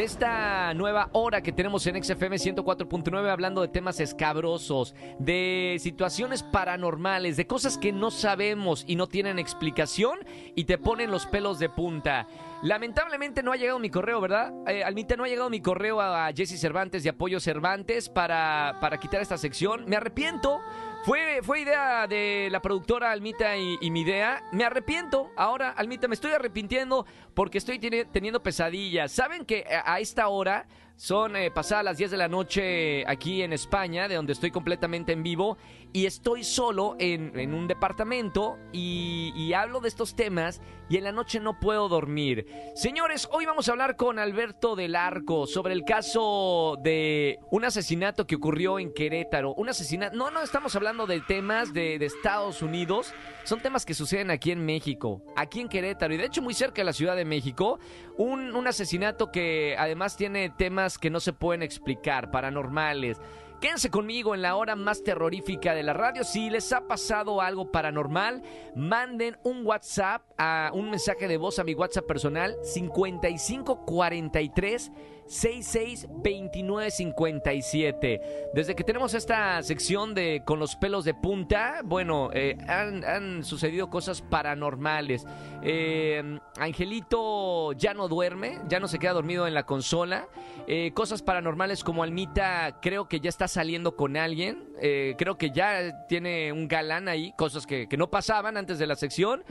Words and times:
de 0.00 0.06
esta 0.06 0.72
nueva 0.72 1.10
hora 1.12 1.42
que 1.42 1.52
tenemos 1.52 1.86
en 1.86 2.02
XFM 2.02 2.36
104.9 2.36 3.30
hablando 3.30 3.60
de 3.60 3.68
temas 3.68 4.00
escabrosos, 4.00 4.94
de 5.18 5.76
situaciones 5.78 6.42
paranormales, 6.42 7.36
de 7.36 7.46
cosas 7.46 7.76
que 7.76 7.92
no 7.92 8.10
sabemos 8.10 8.82
y 8.86 8.96
no 8.96 9.08
tienen 9.08 9.38
explicación 9.38 10.18
y 10.54 10.64
te 10.64 10.78
ponen 10.78 11.10
los 11.10 11.26
pelos 11.26 11.58
de 11.58 11.68
punta. 11.68 12.26
Lamentablemente 12.62 13.42
no 13.42 13.52
ha 13.52 13.56
llegado 13.56 13.78
mi 13.78 13.88
correo, 13.88 14.20
¿verdad? 14.20 14.52
Eh, 14.66 14.84
Almita, 14.84 15.16
no 15.16 15.24
ha 15.24 15.28
llegado 15.28 15.48
mi 15.48 15.62
correo 15.62 16.00
a 16.00 16.30
Jesse 16.34 16.60
Cervantes 16.60 17.02
de 17.02 17.08
Apoyo 17.08 17.40
Cervantes 17.40 18.10
para, 18.10 18.76
para 18.80 18.98
quitar 18.98 19.22
esta 19.22 19.38
sección. 19.38 19.86
Me 19.86 19.96
arrepiento. 19.96 20.60
Fue, 21.06 21.40
fue 21.42 21.60
idea 21.60 22.06
de 22.06 22.48
la 22.50 22.60
productora 22.60 23.10
Almita 23.12 23.56
y, 23.56 23.78
y, 23.80 23.90
mi 23.90 24.02
idea. 24.02 24.42
Me 24.52 24.64
arrepiento. 24.64 25.30
Ahora, 25.36 25.70
Almita, 25.70 26.06
me 26.06 26.14
estoy 26.14 26.32
arrepintiendo 26.32 27.06
porque 27.32 27.56
estoy 27.56 27.78
teniendo 27.78 28.42
pesadillas. 28.42 29.10
¿Saben 29.10 29.46
que 29.46 29.64
a 29.66 29.98
esta 29.98 30.28
hora 30.28 30.66
son 31.00 31.34
eh, 31.34 31.50
pasadas 31.50 31.82
las 31.82 31.96
10 31.96 32.10
de 32.10 32.16
la 32.18 32.28
noche 32.28 33.08
aquí 33.08 33.40
en 33.40 33.54
España, 33.54 34.06
de 34.06 34.16
donde 34.16 34.34
estoy 34.34 34.50
completamente 34.50 35.12
en 35.12 35.22
vivo, 35.22 35.56
y 35.94 36.04
estoy 36.04 36.44
solo 36.44 36.94
en, 36.98 37.54
un 37.54 37.66
departamento 37.66 38.58
y, 38.70 39.32
y, 39.34 39.54
hablo 39.54 39.80
de 39.80 39.88
estos 39.88 40.14
temas 40.14 40.60
y 40.90 40.98
en 40.98 41.04
la 41.04 41.12
noche 41.12 41.40
no 41.40 41.58
puedo 41.58 41.88
dormir. 41.88 42.46
Señores, 42.74 43.30
hoy 43.32 43.46
vamos 43.46 43.66
a 43.68 43.72
hablar 43.72 43.96
con 43.96 44.18
Alberto 44.18 44.76
del 44.76 44.94
Arco 44.94 45.46
sobre 45.46 45.72
el 45.72 45.84
caso 45.84 46.76
de 46.82 47.38
un 47.50 47.64
asesinato 47.64 48.26
que 48.26 48.36
ocurrió 48.36 48.78
en 48.78 48.92
Querétaro. 48.92 49.54
Un 49.54 49.70
asesinato... 49.70 50.14
No, 50.14 50.30
no 50.30 50.42
estamos 50.42 50.76
hablando 50.76 51.06
de 51.06 51.20
temas 51.22 51.72
de, 51.72 51.98
de 51.98 52.06
Estados 52.06 52.60
Unidos, 52.60 53.14
son 53.50 53.60
temas 53.60 53.84
que 53.84 53.94
suceden 53.94 54.30
aquí 54.30 54.52
en 54.52 54.64
México, 54.64 55.24
aquí 55.34 55.58
en 55.58 55.68
Querétaro, 55.68 56.14
y 56.14 56.16
de 56.16 56.26
hecho 56.26 56.40
muy 56.40 56.54
cerca 56.54 56.82
de 56.82 56.84
la 56.84 56.92
Ciudad 56.92 57.16
de 57.16 57.24
México. 57.24 57.80
Un, 58.16 58.54
un 58.54 58.68
asesinato 58.68 59.32
que 59.32 59.74
además 59.76 60.16
tiene 60.16 60.50
temas 60.50 60.98
que 60.98 61.10
no 61.10 61.18
se 61.18 61.32
pueden 61.32 61.64
explicar, 61.64 62.30
paranormales. 62.30 63.20
Quédense 63.60 63.90
conmigo 63.90 64.36
en 64.36 64.42
la 64.42 64.54
hora 64.54 64.76
más 64.76 65.02
terrorífica 65.02 65.74
de 65.74 65.82
la 65.82 65.94
radio. 65.94 66.22
Si 66.22 66.48
les 66.48 66.72
ha 66.72 66.86
pasado 66.86 67.40
algo 67.40 67.72
paranormal, 67.72 68.40
manden 68.76 69.36
un 69.42 69.66
WhatsApp, 69.66 70.22
a 70.38 70.70
un 70.72 70.88
mensaje 70.88 71.26
de 71.26 71.36
voz 71.36 71.58
a 71.58 71.64
mi 71.64 71.74
WhatsApp 71.74 72.06
personal 72.06 72.54
5543 72.62 74.92
662957. 75.30 78.20
Desde 78.52 78.74
que 78.74 78.82
tenemos 78.82 79.14
esta 79.14 79.62
sección 79.62 80.12
de 80.12 80.42
con 80.44 80.58
los 80.58 80.74
pelos 80.74 81.04
de 81.04 81.14
punta, 81.14 81.82
bueno, 81.84 82.30
eh, 82.32 82.58
han, 82.66 83.44
sucedido 83.44 83.90
cosas 83.90 84.22
paranormales. 84.22 85.24
Eh, 85.62 86.40
Angelito 86.58 87.74
ya 87.74 87.94
no 87.94 88.08
duerme, 88.08 88.58
ya 88.68 88.80
no 88.80 88.88
se 88.88 88.98
queda 88.98 89.12
dormido 89.12 89.46
en 89.46 89.54
la 89.54 89.66
consola. 89.66 90.26
Eh, 90.66 90.90
cosas 90.94 91.22
paranormales 91.22 91.84
como 91.84 92.02
Almita, 92.02 92.80
creo 92.82 93.08
que 93.08 93.20
ya 93.20 93.28
está 93.28 93.46
saliendo 93.46 93.94
con 93.94 94.16
alguien. 94.16 94.68
Creo 94.80 95.36
que 95.36 95.50
ya 95.50 96.06
tiene 96.06 96.50
un 96.52 96.66
galán 96.66 97.06
ahí, 97.06 97.34
cosas 97.36 97.66
que, 97.66 97.86
que 97.86 97.98
no 97.98 98.10
pasaban 98.10 98.56
antes 98.56 98.78
de 98.78 98.86
la 98.86 98.96
sección. 98.96 99.44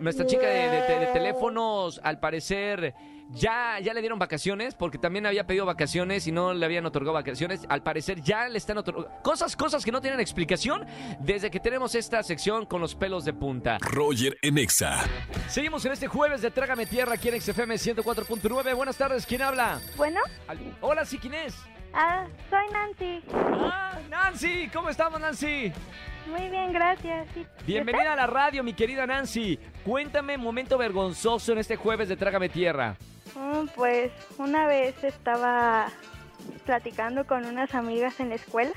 nuestra 0.00 0.24
chica 0.26 0.48
de 0.48 1.10
teléfonos, 1.12 2.00
al 2.02 2.18
parecer 2.18 2.94
ya, 3.32 3.78
ya 3.80 3.94
le 3.94 4.00
dieron 4.00 4.18
vacaciones, 4.18 4.74
porque 4.74 4.98
también 4.98 5.26
había 5.26 5.46
pedido 5.46 5.66
vacaciones 5.66 6.26
y 6.26 6.32
no 6.32 6.52
le 6.52 6.64
habían 6.64 6.86
otorgado 6.86 7.14
vacaciones. 7.14 7.62
Al 7.68 7.82
parecer 7.82 8.22
ya 8.22 8.48
le 8.48 8.58
están 8.58 8.78
otorgando 8.78 9.10
cosas, 9.22 9.56
cosas 9.56 9.84
que 9.84 9.92
no 9.92 10.00
tienen 10.00 10.20
explicación 10.20 10.86
desde 11.20 11.50
que 11.50 11.60
tenemos 11.60 11.94
esta 11.94 12.22
sección 12.22 12.66
con 12.66 12.80
los 12.80 12.94
pelos 12.94 13.24
de 13.24 13.32
punta. 13.32 13.78
Roger 13.80 14.36
Enexa. 14.42 15.04
Seguimos 15.48 15.84
en 15.84 15.92
este 15.92 16.06
jueves 16.06 16.42
de 16.42 16.50
Trágame 16.50 16.86
Tierra 16.86 17.14
aquí 17.14 17.28
en 17.28 17.40
XFM 17.40 17.74
104.9. 17.74 18.74
Buenas 18.74 18.96
tardes, 18.96 19.26
¿quién 19.26 19.42
habla? 19.42 19.80
Bueno. 19.96 20.20
Hola, 20.80 21.04
sí, 21.04 21.18
¿quién 21.18 21.34
es? 21.34 21.54
Ah, 21.92 22.26
soy 22.48 22.66
Nancy. 22.72 23.20
Ah, 23.32 23.98
Nancy, 24.08 24.68
¿cómo 24.72 24.88
estamos, 24.88 25.20
Nancy? 25.20 25.72
Muy 26.26 26.48
bien, 26.48 26.72
gracias. 26.72 27.26
Bienvenida 27.66 28.12
a 28.12 28.16
la 28.16 28.26
radio, 28.26 28.62
mi 28.62 28.74
querida 28.74 29.06
Nancy. 29.06 29.58
Cuéntame 29.84 30.36
un 30.36 30.42
momento 30.42 30.78
vergonzoso 30.78 31.52
en 31.52 31.58
este 31.58 31.76
jueves 31.76 32.08
de 32.08 32.16
Trágame 32.16 32.48
Tierra. 32.48 32.96
Mm, 33.34 33.66
pues 33.74 34.12
una 34.38 34.66
vez 34.66 35.02
estaba 35.02 35.88
platicando 36.64 37.26
con 37.26 37.44
unas 37.44 37.74
amigas 37.74 38.20
en 38.20 38.28
la 38.28 38.36
escuela. 38.36 38.72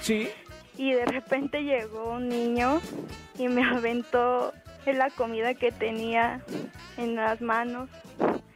Sí. 0.00 0.28
Y 0.76 0.92
de 0.92 1.06
repente 1.06 1.62
llegó 1.62 2.12
un 2.12 2.28
niño 2.28 2.80
y 3.38 3.48
me 3.48 3.64
aventó 3.68 4.52
en 4.84 4.98
la 4.98 5.10
comida 5.10 5.54
que 5.54 5.72
tenía 5.72 6.42
en 6.98 7.16
las 7.16 7.40
manos. 7.40 7.88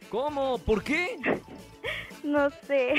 ¿Cómo? 0.09 0.59
¿Por 0.59 0.83
qué? 0.83 1.17
no 2.23 2.49
sé. 2.67 2.93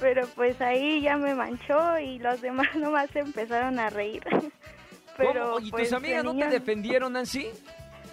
Pero 0.00 0.26
pues 0.34 0.60
ahí 0.60 1.00
ya 1.00 1.16
me 1.16 1.34
manchó 1.34 1.98
y 1.98 2.18
los 2.18 2.40
demás 2.40 2.68
nomás 2.76 3.14
empezaron 3.14 3.78
a 3.78 3.90
reír. 3.90 4.22
Pero, 5.16 5.54
¿Cómo? 5.54 5.66
¿Y 5.66 5.70
pues, 5.70 5.88
tus 5.88 5.96
amigas 5.96 6.24
niño... 6.24 6.34
no 6.34 6.50
te 6.50 6.60
defendieron, 6.60 7.12
Nancy? 7.12 7.48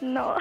No. 0.01 0.35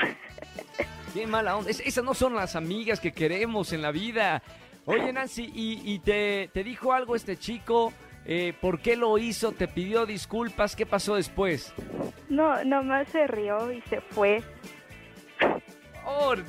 Qué 1.13 1.27
mala 1.27 1.57
onda. 1.57 1.71
Es, 1.71 1.81
esas 1.81 2.03
no 2.03 2.15
son 2.15 2.35
las 2.35 2.57
amigas 2.57 3.01
que 3.01 3.13
queremos 3.13 3.73
en 3.73 3.83
la 3.83 3.91
vida. 3.91 4.43
Oye, 4.87 5.13
Nancy, 5.13 5.51
¿y, 5.55 5.81
y 5.85 5.99
te, 5.99 6.49
te, 6.53 6.65
dijo 6.65 6.93
algo 6.93 7.17
este 7.17 7.37
chico? 7.37 7.93
Eh, 8.27 8.55
¿Por 8.59 8.81
qué 8.81 8.97
lo 8.97 9.19
hizo? 9.19 9.53
¿Te 9.53 9.69
pidió 9.69 10.07
disculpas? 10.07 10.75
¿Qué 10.75 10.87
pasó 10.87 11.17
después? 11.17 11.73
No, 12.29 12.65
nomás 12.65 13.09
se 13.09 13.27
rió 13.27 13.71
y 13.71 13.83
se 13.83 14.01
fue. 14.01 14.43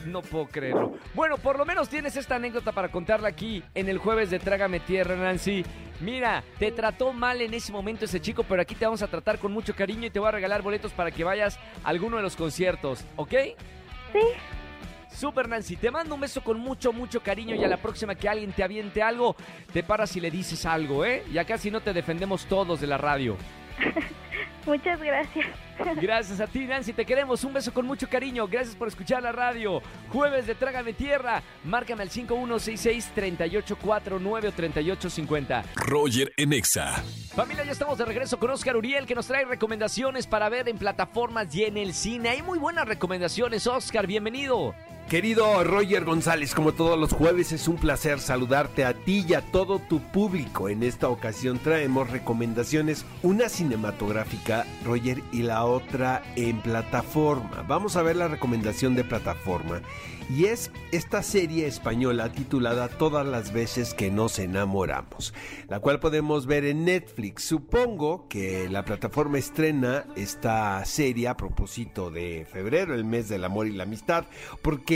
No 0.05 0.21
puedo 0.21 0.47
creerlo. 0.47 0.93
Bueno, 1.13 1.37
por 1.37 1.57
lo 1.57 1.65
menos 1.65 1.89
tienes 1.89 2.15
esta 2.15 2.35
anécdota 2.35 2.71
para 2.71 2.89
contarla 2.89 3.29
aquí 3.29 3.63
en 3.73 3.89
el 3.89 3.97
jueves 3.97 4.29
de 4.29 4.39
Trágame 4.39 4.79
Tierra, 4.79 5.15
Nancy. 5.15 5.65
Mira, 5.99 6.43
te 6.59 6.71
trató 6.71 7.13
mal 7.13 7.41
en 7.41 7.53
ese 7.53 7.71
momento 7.71 8.05
ese 8.05 8.21
chico, 8.21 8.43
pero 8.43 8.61
aquí 8.61 8.75
te 8.75 8.85
vamos 8.85 9.01
a 9.01 9.07
tratar 9.07 9.39
con 9.39 9.51
mucho 9.51 9.75
cariño 9.75 10.07
y 10.07 10.09
te 10.09 10.19
voy 10.19 10.27
a 10.27 10.31
regalar 10.31 10.61
boletos 10.61 10.91
para 10.91 11.11
que 11.11 11.23
vayas 11.23 11.57
a 11.83 11.89
alguno 11.89 12.17
de 12.17 12.23
los 12.23 12.35
conciertos, 12.35 13.03
¿ok? 13.15 13.33
Sí. 14.13 14.19
Super 15.15 15.47
Nancy, 15.47 15.77
te 15.77 15.91
mando 15.91 16.15
un 16.15 16.21
beso 16.21 16.43
con 16.43 16.59
mucho, 16.59 16.91
mucho 16.91 17.21
cariño 17.21 17.55
y 17.55 17.63
a 17.63 17.67
la 17.69 17.77
próxima 17.77 18.15
que 18.15 18.27
alguien 18.27 18.51
te 18.51 18.63
aviente 18.63 19.01
algo, 19.01 19.35
te 19.71 19.81
paras 19.83 20.15
y 20.17 20.19
le 20.19 20.29
dices 20.29 20.65
algo, 20.65 21.05
¿eh? 21.05 21.23
Y 21.31 21.37
acá 21.37 21.57
si 21.57 21.71
no 21.71 21.81
te 21.81 21.93
defendemos 21.93 22.45
todos 22.45 22.81
de 22.81 22.87
la 22.87 22.97
radio. 22.97 23.37
Muchas 24.65 24.99
gracias. 24.99 25.45
Gracias 26.01 26.39
a 26.39 26.47
ti, 26.47 26.65
Nancy. 26.65 26.93
Te 26.93 27.05
queremos. 27.05 27.43
Un 27.43 27.53
beso 27.53 27.71
con 27.73 27.85
mucho 27.85 28.09
cariño. 28.09 28.47
Gracias 28.47 28.75
por 28.75 28.87
escuchar 28.87 29.21
la 29.21 29.31
radio. 29.31 29.81
Jueves 30.11 30.47
de 30.47 30.55
Trágame 30.55 30.93
Tierra. 30.93 31.43
Márcame 31.63 32.01
al 32.03 32.09
5166-3849 32.09 34.47
o 34.47 34.51
3850. 34.51 35.63
Roger 35.75 36.33
Enexa. 36.37 37.03
Familia, 37.35 37.65
ya 37.65 37.73
estamos 37.73 37.97
de 37.97 38.05
regreso 38.05 38.39
con 38.39 38.49
Oscar 38.49 38.77
Uriel, 38.77 39.05
que 39.05 39.15
nos 39.15 39.27
trae 39.27 39.45
recomendaciones 39.45 40.25
para 40.25 40.49
ver 40.49 40.67
en 40.69 40.77
plataformas 40.77 41.53
y 41.53 41.65
en 41.65 41.77
el 41.77 41.93
cine. 41.93 42.29
Hay 42.29 42.41
muy 42.41 42.57
buenas 42.57 42.87
recomendaciones, 42.87 43.67
Oscar. 43.67 44.07
Bienvenido. 44.07 44.73
Querido 45.09 45.63
Roger 45.63 46.03
González, 46.03 46.55
como 46.55 46.73
todos 46.73 46.97
los 46.97 47.13
jueves 47.13 47.51
es 47.51 47.67
un 47.67 47.75
placer 47.75 48.19
saludarte 48.19 48.85
a 48.85 48.95
ti 48.95 49.23
y 49.29 49.35
a 49.35 49.41
todo 49.41 49.77
tu 49.77 49.99
público. 49.99 50.67
En 50.67 50.81
esta 50.81 51.09
ocasión 51.09 51.59
traemos 51.59 52.09
recomendaciones, 52.09 53.05
una 53.21 53.47
cinematográfica, 53.47 54.65
Roger, 54.83 55.21
y 55.31 55.43
la 55.43 55.65
otra 55.65 56.23
en 56.35 56.59
plataforma. 56.59 57.63
Vamos 57.67 57.95
a 57.97 58.01
ver 58.01 58.15
la 58.15 58.29
recomendación 58.29 58.95
de 58.95 59.03
plataforma. 59.03 59.83
Y 60.27 60.45
es 60.45 60.71
esta 60.91 61.21
serie 61.21 61.67
española 61.67 62.31
titulada 62.31 62.87
Todas 62.87 63.27
las 63.27 63.53
veces 63.53 63.93
que 63.93 64.09
nos 64.09 64.39
enamoramos, 64.39 65.35
la 65.67 65.79
cual 65.79 65.99
podemos 65.99 66.47
ver 66.47 66.65
en 66.65 66.83
Netflix. 66.83 67.43
Supongo 67.43 68.27
que 68.27 68.67
la 68.67 68.83
plataforma 68.83 69.37
estrena 69.37 70.05
esta 70.15 70.83
serie 70.85 71.27
a 71.27 71.37
propósito 71.37 72.09
de 72.09 72.47
febrero, 72.51 72.95
el 72.95 73.05
mes 73.05 73.29
del 73.29 73.45
amor 73.45 73.67
y 73.67 73.73
la 73.73 73.83
amistad, 73.83 74.25
porque 74.63 74.94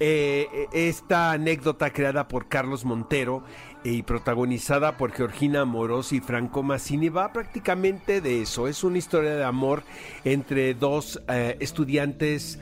eh, 0.00 0.66
esta 0.72 1.32
anécdota 1.32 1.92
creada 1.92 2.28
por 2.28 2.48
Carlos 2.48 2.84
Montero 2.84 3.42
y 3.84 4.02
protagonizada 4.02 4.96
por 4.96 5.12
Georgina 5.12 5.64
Moros 5.64 6.12
y 6.12 6.20
Franco 6.20 6.62
Massini 6.62 7.08
va 7.08 7.32
prácticamente 7.32 8.20
de 8.20 8.42
eso. 8.42 8.68
Es 8.68 8.84
una 8.84 8.98
historia 8.98 9.34
de 9.34 9.44
amor 9.44 9.82
entre 10.24 10.74
dos 10.74 11.20
eh, 11.28 11.56
estudiantes 11.60 12.58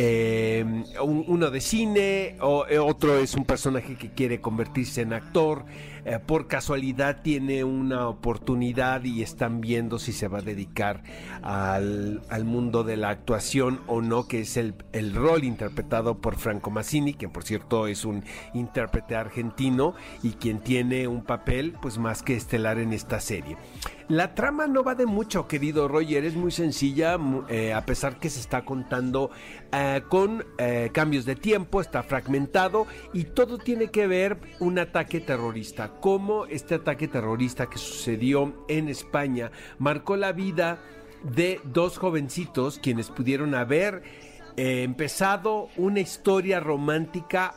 eh, 0.00 0.64
uno 1.02 1.50
de 1.50 1.60
cine, 1.60 2.36
o, 2.40 2.64
eh, 2.68 2.78
otro 2.78 3.18
es 3.18 3.34
un 3.34 3.44
personaje 3.44 3.96
que 3.96 4.10
quiere 4.10 4.40
convertirse 4.40 5.00
en 5.00 5.12
actor, 5.12 5.64
eh, 6.04 6.18
por 6.24 6.46
casualidad 6.46 7.22
tiene 7.22 7.64
una 7.64 8.08
oportunidad 8.08 9.04
y 9.04 9.22
están 9.22 9.60
viendo 9.60 9.98
si 9.98 10.12
se 10.12 10.28
va 10.28 10.38
a 10.38 10.42
dedicar 10.42 11.02
al, 11.42 12.20
mundo 12.44 12.84
de 12.84 12.96
la 12.96 13.10
actuación 13.10 13.80
o 13.86 14.00
no, 14.00 14.26
que 14.26 14.40
es 14.40 14.56
el, 14.56 14.74
el, 14.92 15.14
rol 15.14 15.44
interpretado 15.44 16.18
por 16.18 16.36
Franco 16.36 16.70
Massini, 16.70 17.14
quien 17.14 17.30
por 17.30 17.44
cierto 17.44 17.86
es 17.86 18.04
un 18.04 18.24
intérprete 18.54 19.16
argentino 19.16 19.94
y 20.22 20.30
quien 20.32 20.60
tiene 20.60 21.08
un 21.08 21.22
papel 21.24 21.74
pues 21.82 21.98
más 21.98 22.22
que 22.22 22.36
estelar 22.36 22.78
en 22.78 22.92
esta 22.92 23.20
serie. 23.20 23.56
La 24.08 24.34
trama 24.34 24.66
no 24.66 24.82
va 24.82 24.94
de 24.94 25.04
mucho, 25.04 25.46
querido 25.46 25.86
Roger, 25.86 26.24
es 26.24 26.34
muy 26.34 26.50
sencilla, 26.50 27.18
eh, 27.50 27.74
a 27.74 27.84
pesar 27.84 28.18
que 28.18 28.30
se 28.30 28.40
está 28.40 28.64
contando 28.64 29.30
eh, 29.70 30.02
con 30.08 30.44
cambios 30.92 31.26
de 31.26 31.36
tiempo, 31.36 31.82
está 31.82 32.02
fragmentado 32.02 32.86
y 33.12 33.24
todo 33.24 33.58
tiene 33.58 33.90
que 33.90 34.06
ver 34.06 34.38
un 34.60 34.78
ataque 34.78 35.20
terrorista. 35.20 35.87
Cómo 36.00 36.46
este 36.46 36.76
ataque 36.76 37.08
terrorista 37.08 37.68
que 37.68 37.78
sucedió 37.78 38.64
en 38.68 38.88
España 38.88 39.50
marcó 39.78 40.16
la 40.16 40.32
vida 40.32 40.80
de 41.22 41.60
dos 41.64 41.98
jovencitos 41.98 42.78
quienes 42.78 43.10
pudieron 43.10 43.54
haber 43.54 44.02
empezado 44.56 45.68
una 45.76 46.00
historia 46.00 46.60
romántica 46.60 47.54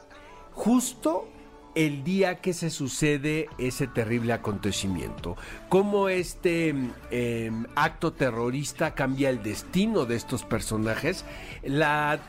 justo 0.51 1.27
el 1.75 2.03
día 2.03 2.41
que 2.41 2.53
se 2.53 2.69
sucede 2.69 3.47
ese 3.57 3.87
terrible 3.87 4.33
acontecimiento. 4.33 5.37
Cómo 5.69 6.09
este 6.09 6.73
em, 7.11 7.65
acto 7.75 8.13
terrorista 8.13 8.93
cambia 8.93 9.29
el 9.29 9.41
destino 9.41 10.05
de 10.05 10.15
estos 10.15 10.43
personajes. 10.43 11.25
La, 11.63 12.19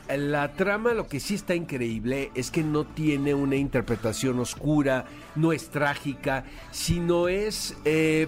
trama, 0.55 0.93
lo 0.93 1.07
que 1.07 1.19
sí 1.19 1.35
está 1.35 1.55
increíble, 1.55 2.31
es 2.35 2.51
que 2.51 2.63
no 2.63 2.85
tiene 2.85 3.33
una 3.33 3.55
interpretación 3.55 4.39
oscura, 4.39 5.05
no 5.35 5.53
es 5.53 5.69
trágica, 5.69 6.45
sino 6.71 7.27
es... 7.27 7.75
Eh, 7.85 8.27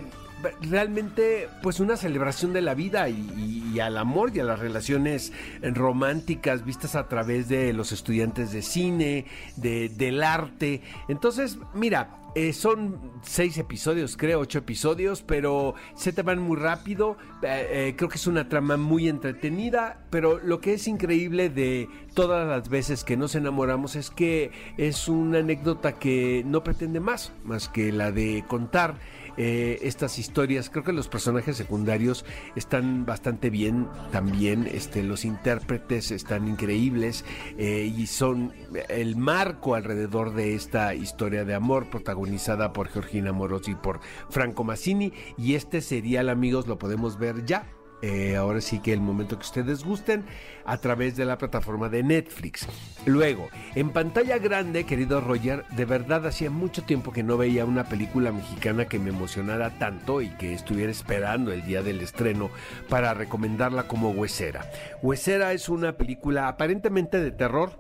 realmente 0.62 1.50
pues 1.62 1.80
una 1.80 1.98
celebración 1.98 2.54
de 2.54 2.62
la 2.62 2.74
vida 2.74 3.10
y, 3.10 3.80
al 3.80 3.98
amor 3.98 4.32
y 4.34 4.40
a 4.40 4.44
las 4.44 4.60
relaciones 4.60 5.34
románticas 5.62 6.64
vistas 6.64 6.96
a 6.96 7.08
través 7.08 7.50
de 7.50 7.74
los 7.74 7.92
estudiantes 7.92 8.52
de 8.52 8.62
cine, 8.62 9.26
de, 9.58 9.90
del 9.90 10.24
arte. 10.24 10.82
Entonces, 11.10 11.58
mira, 11.74 12.10
eh, 12.38 12.52
son 12.52 13.00
seis 13.22 13.58
episodios, 13.58 14.18
creo, 14.18 14.42
ocho 14.42 14.60
episodios, 14.60 15.22
pero 15.22 15.74
se 15.96 16.12
te 16.12 16.22
van 16.22 16.40
muy 16.40 16.58
rápido. 16.58 17.16
Eh, 17.42 17.68
eh, 17.72 17.94
creo 17.96 18.10
que 18.10 18.18
es 18.18 18.28
una 18.28 18.50
trama 18.50 18.76
muy 18.76 19.08
entretenida, 19.08 20.06
pero 20.10 20.40
lo 20.40 20.60
que 20.60 20.74
es 20.74 20.86
increíble 20.90 21.50
de 21.50 21.88
todas 22.14 22.46
las 22.46 22.68
veces 22.68 23.06
que 23.06 23.16
nos 23.16 23.36
enamoramos 23.36 23.96
es 23.96 24.10
que 24.10 24.52
es 24.78 25.08
una 25.08 25.40
anécdota 25.40 25.94
que 25.94 26.44
no 26.46 26.62
pretende 26.62 27.00
más, 27.00 27.32
más 27.46 27.70
que 27.70 27.94
la 27.94 28.12
de 28.12 28.44
contar 28.50 28.96
eh, 29.38 29.80
estas 29.82 30.20
historias. 30.20 30.70
Creo 30.70 30.84
que 30.84 30.94
los 30.94 31.08
personajes 31.08 31.58
secundarios 31.58 32.26
están 32.56 33.06
bastante 33.06 33.50
bien 33.50 33.88
también. 34.12 34.68
Este, 34.72 35.04
los 35.04 35.26
intérpretes 35.26 36.12
están 36.12 36.48
increíbles 36.48 37.26
eh, 37.58 37.92
y 37.96 38.08
son 38.08 38.54
el 38.90 39.16
marco 39.16 39.76
alrededor 39.76 40.34
de 40.34 40.56
esta 40.56 40.94
historia 40.96 41.46
de 41.46 41.54
amor 41.54 41.90
protagonizada 41.90 42.74
por 42.74 42.88
Georgina 42.88 43.34
Morosi 43.34 43.72
y 43.72 43.76
por 43.76 44.00
Franco 44.30 44.64
Massini. 44.64 45.14
Y 45.38 45.56
este 45.56 45.82
serial, 45.82 46.30
amigos, 46.30 46.68
lo 46.68 46.78
podemos 46.78 47.18
ver 47.18 47.46
ya 47.46 47.68
eh, 48.06 48.36
ahora 48.36 48.62
sí 48.62 48.78
que 48.78 48.94
el 48.94 49.02
momento 49.02 49.36
que 49.36 49.46
ustedes 49.46 49.84
gusten 49.84 50.26
a 50.64 50.78
través 50.78 51.16
de 51.16 51.26
la 51.26 51.40
plataforma 51.40 51.90
de 51.90 52.04
Netflix. 52.04 52.68
Luego, 53.08 53.50
en 53.74 53.90
pantalla 53.90 54.38
grande, 54.38 54.84
querido 54.84 55.22
Roger, 55.22 55.66
de 55.76 55.86
verdad 55.86 56.28
hacía 56.28 56.52
mucho 56.52 56.84
tiempo 56.84 57.12
que 57.12 57.24
no 57.24 57.36
veía 57.36 57.66
una 57.66 57.86
película 57.86 58.32
mexicana 58.32 58.86
que 58.86 59.00
me 59.00 59.10
emocionara 59.10 59.72
tanto 59.80 60.22
y 60.22 60.30
que 60.30 60.54
estuviera 60.54 60.92
esperando 60.92 61.52
el 61.52 61.66
día 61.66 61.82
del 61.82 62.00
estreno 62.00 62.52
para 62.90 63.16
recomendarla 63.16 63.88
como 63.88 64.12
Huesera. 64.12 64.70
Huesera 65.02 65.54
es 65.54 65.68
una 65.68 65.98
película 65.98 66.48
aparentemente 66.48 67.20
de 67.20 67.32
terror, 67.32 67.72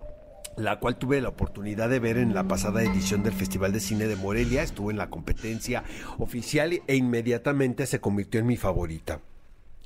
la 0.58 0.80
cual 0.80 0.98
tuve 0.98 1.22
la 1.22 1.30
oportunidad 1.30 1.88
de 1.88 2.00
ver 2.00 2.18
en 2.18 2.34
la 2.34 2.46
pasada 2.46 2.82
edición 2.82 3.22
del 3.22 3.34
Festival 3.34 3.74
de 3.74 3.80
Cine 3.80 4.08
de 4.08 4.16
Morelia, 4.16 4.64
estuvo 4.64 4.90
en 4.90 4.98
la 4.98 5.12
competencia 5.12 5.84
oficial 6.18 6.82
e 6.88 6.96
inmediatamente 6.96 7.86
se 7.86 8.02
convirtió 8.02 8.40
en 8.40 8.48
mi 8.48 8.58
favorita 8.58 9.20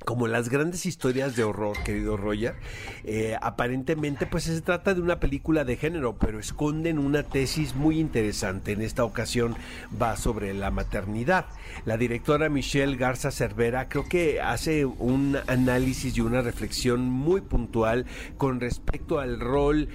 como 0.05 0.27
las 0.27 0.49
grandes 0.49 0.85
historias 0.85 1.35
de 1.35 1.43
horror, 1.43 1.77
querido 1.83 2.17
Roger, 2.17 2.55
eh, 3.03 3.35
aparentemente 3.41 4.25
pues 4.25 4.45
se 4.45 4.61
trata 4.61 4.93
de 4.93 5.01
una 5.01 5.19
película 5.19 5.65
de 5.65 5.77
género, 5.77 6.17
pero 6.17 6.39
esconden 6.39 6.99
una 6.99 7.23
tesis 7.23 7.75
muy 7.75 7.99
interesante. 7.99 8.71
En 8.71 8.81
esta 8.81 9.03
ocasión 9.03 9.55
va 10.01 10.15
sobre 10.15 10.53
la 10.53 10.71
maternidad. 10.71 11.45
La 11.85 11.97
directora 11.97 12.49
Michelle 12.49 12.95
Garza 12.97 13.31
Cervera 13.31 13.89
creo 13.89 14.07
que 14.07 14.41
hace 14.41 14.85
un 14.85 15.37
análisis 15.47 16.17
y 16.17 16.21
una 16.21 16.41
reflexión 16.41 17.01
muy 17.01 17.41
puntual 17.41 18.05
con 18.37 18.59
respecto 18.59 19.19
al 19.19 19.39
rol 19.39 19.89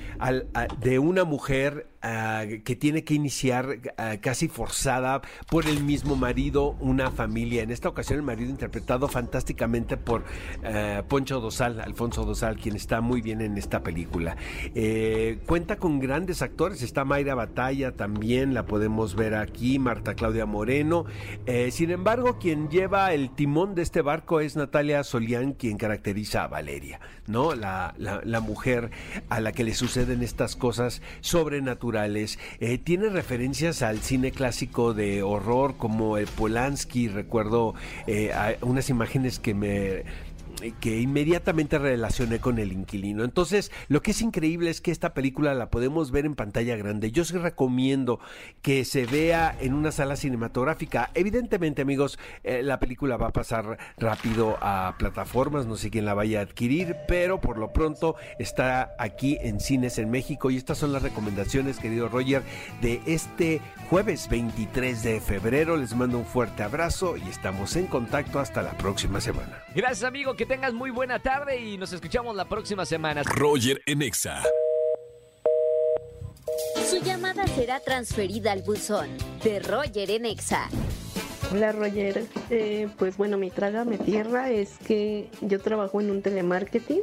de 0.80 0.98
una 0.98 1.24
mujer 1.24 1.88
Ah, 2.06 2.44
que 2.64 2.76
tiene 2.76 3.02
que 3.02 3.14
iniciar 3.14 3.78
ah, 3.96 4.16
casi 4.20 4.48
forzada 4.48 5.22
por 5.50 5.64
el 5.64 5.82
mismo 5.82 6.16
marido 6.16 6.76
una 6.80 7.10
familia. 7.10 7.62
En 7.62 7.70
esta 7.70 7.88
ocasión 7.88 8.18
el 8.18 8.22
marido 8.26 8.50
interpretado 8.50 9.08
fantásticamente 9.08 9.96
por 9.96 10.22
ah, 10.64 11.02
Poncho 11.08 11.40
Dosal, 11.40 11.80
Alfonso 11.80 12.24
Dosal, 12.26 12.58
quien 12.58 12.76
está 12.76 13.00
muy 13.00 13.22
bien 13.22 13.40
en 13.40 13.56
esta 13.56 13.82
película. 13.82 14.36
Eh, 14.74 15.38
cuenta 15.46 15.76
con 15.76 15.98
grandes 15.98 16.42
actores, 16.42 16.82
está 16.82 17.06
Mayra 17.06 17.34
Batalla 17.34 17.92
también, 17.92 18.52
la 18.52 18.66
podemos 18.66 19.14
ver 19.14 19.34
aquí, 19.34 19.78
Marta 19.78 20.12
Claudia 20.12 20.44
Moreno. 20.44 21.06
Eh, 21.46 21.70
sin 21.70 21.90
embargo, 21.90 22.38
quien 22.38 22.68
lleva 22.68 23.14
el 23.14 23.34
timón 23.34 23.74
de 23.74 23.80
este 23.80 24.02
barco 24.02 24.40
es 24.40 24.56
Natalia 24.56 25.04
Solián, 25.04 25.54
quien 25.54 25.78
caracteriza 25.78 26.44
a 26.44 26.48
Valeria, 26.48 27.00
¿no? 27.26 27.54
La, 27.54 27.94
la 27.96 28.40
mujer 28.40 28.90
a 29.30 29.40
la 29.40 29.52
que 29.52 29.64
le 29.64 29.72
suceden 29.72 30.22
estas 30.22 30.54
cosas 30.54 31.00
sobrenaturales 31.22 31.93
eh, 32.60 32.78
tiene 32.78 33.08
referencias 33.08 33.82
al 33.82 34.00
cine 34.00 34.30
clásico 34.32 34.94
de 34.94 35.22
horror 35.22 35.76
como 35.76 36.18
el 36.18 36.26
Polanski. 36.26 37.08
Recuerdo 37.08 37.74
eh, 38.06 38.32
unas 38.62 38.90
imágenes 38.90 39.38
que 39.38 39.54
me 39.54 40.04
que 40.80 41.00
inmediatamente 41.00 41.78
relacioné 41.78 42.38
con 42.38 42.58
el 42.58 42.72
inquilino. 42.72 43.24
Entonces, 43.24 43.70
lo 43.88 44.02
que 44.02 44.12
es 44.12 44.22
increíble 44.22 44.70
es 44.70 44.80
que 44.80 44.90
esta 44.90 45.14
película 45.14 45.54
la 45.54 45.70
podemos 45.70 46.10
ver 46.10 46.26
en 46.26 46.34
pantalla 46.34 46.76
grande. 46.76 47.10
Yo 47.10 47.22
os 47.22 47.30
recomiendo 47.30 48.20
que 48.62 48.84
se 48.84 49.06
vea 49.06 49.56
en 49.60 49.74
una 49.74 49.92
sala 49.92 50.16
cinematográfica. 50.16 51.10
Evidentemente, 51.14 51.82
amigos, 51.82 52.18
eh, 52.42 52.62
la 52.62 52.78
película 52.78 53.16
va 53.16 53.28
a 53.28 53.32
pasar 53.32 53.78
rápido 53.98 54.56
a 54.60 54.94
plataformas, 54.98 55.66
no 55.66 55.76
sé 55.76 55.90
quién 55.90 56.04
la 56.04 56.14
vaya 56.14 56.40
a 56.40 56.42
adquirir, 56.42 56.96
pero 57.08 57.40
por 57.40 57.58
lo 57.58 57.72
pronto 57.72 58.16
está 58.38 58.94
aquí 58.98 59.38
en 59.40 59.60
cines 59.60 59.98
en 59.98 60.10
México 60.10 60.50
y 60.50 60.56
estas 60.56 60.78
son 60.78 60.92
las 60.92 61.02
recomendaciones, 61.02 61.78
querido 61.78 62.08
Roger, 62.08 62.42
de 62.80 63.00
este 63.06 63.60
jueves 63.88 64.28
23 64.28 65.02
de 65.02 65.20
febrero. 65.20 65.76
Les 65.76 65.94
mando 65.94 66.18
un 66.18 66.26
fuerte 66.26 66.62
abrazo 66.62 67.16
y 67.16 67.28
estamos 67.28 67.76
en 67.76 67.86
contacto 67.86 68.40
hasta 68.40 68.62
la 68.62 68.76
próxima 68.76 69.20
semana. 69.20 69.62
Gracias, 69.74 70.04
amigo. 70.04 70.36
Tengas 70.46 70.72
muy 70.72 70.90
buena 70.90 71.18
tarde 71.18 71.60
y 71.60 71.78
nos 71.78 71.92
escuchamos 71.92 72.34
la 72.36 72.46
próxima 72.46 72.84
semana. 72.84 73.22
Roger 73.22 73.80
Enexa. 73.86 74.42
Su 76.88 76.98
llamada 77.02 77.46
será 77.48 77.80
transferida 77.80 78.52
al 78.52 78.62
buzón 78.62 79.08
de 79.42 79.60
Roger 79.60 80.10
Enexa. 80.10 80.68
Hola 81.52 81.72
Roger, 81.72 82.24
eh, 82.50 82.88
pues 82.98 83.16
bueno, 83.16 83.36
mi 83.36 83.50
traga 83.50 83.84
me 83.84 83.98
tierra 83.98 84.50
es 84.50 84.78
que 84.86 85.28
yo 85.40 85.60
trabajo 85.60 86.00
en 86.00 86.10
un 86.10 86.22
telemarketing 86.22 87.02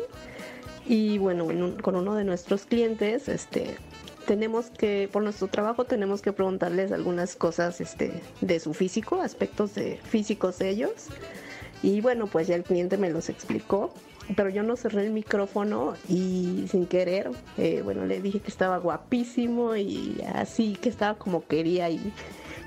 Y 0.87 1.19
bueno, 1.19 1.47
con 1.81 1.95
uno 1.95 2.15
de 2.15 2.23
nuestros 2.23 2.65
clientes, 2.65 3.29
este, 3.29 3.77
tenemos 4.25 4.67
que, 4.71 5.09
por 5.11 5.23
nuestro 5.23 5.47
trabajo, 5.47 5.85
tenemos 5.85 6.21
que 6.21 6.33
preguntarles 6.33 6.91
algunas 6.91 7.35
cosas 7.35 7.81
este, 7.81 8.21
de 8.41 8.59
su 8.59 8.73
físico, 8.73 9.21
aspectos 9.21 9.75
de 9.75 9.99
físicos 10.03 10.57
de 10.59 10.69
ellos. 10.69 11.07
Y 11.83 12.01
bueno, 12.01 12.27
pues 12.27 12.47
ya 12.47 12.55
el 12.55 12.63
cliente 12.63 12.97
me 12.97 13.09
los 13.09 13.29
explicó, 13.29 13.93
pero 14.35 14.49
yo 14.49 14.63
no 14.63 14.75
cerré 14.75 15.05
el 15.05 15.11
micrófono 15.11 15.95
y 16.07 16.65
sin 16.69 16.85
querer, 16.85 17.31
eh, 17.57 17.81
bueno, 17.83 18.05
le 18.05 18.21
dije 18.21 18.39
que 18.39 18.49
estaba 18.49 18.77
guapísimo 18.77 19.75
y 19.75 20.21
así, 20.33 20.77
que 20.79 20.89
estaba 20.89 21.17
como 21.17 21.45
quería 21.47 21.89
y, 21.89 22.13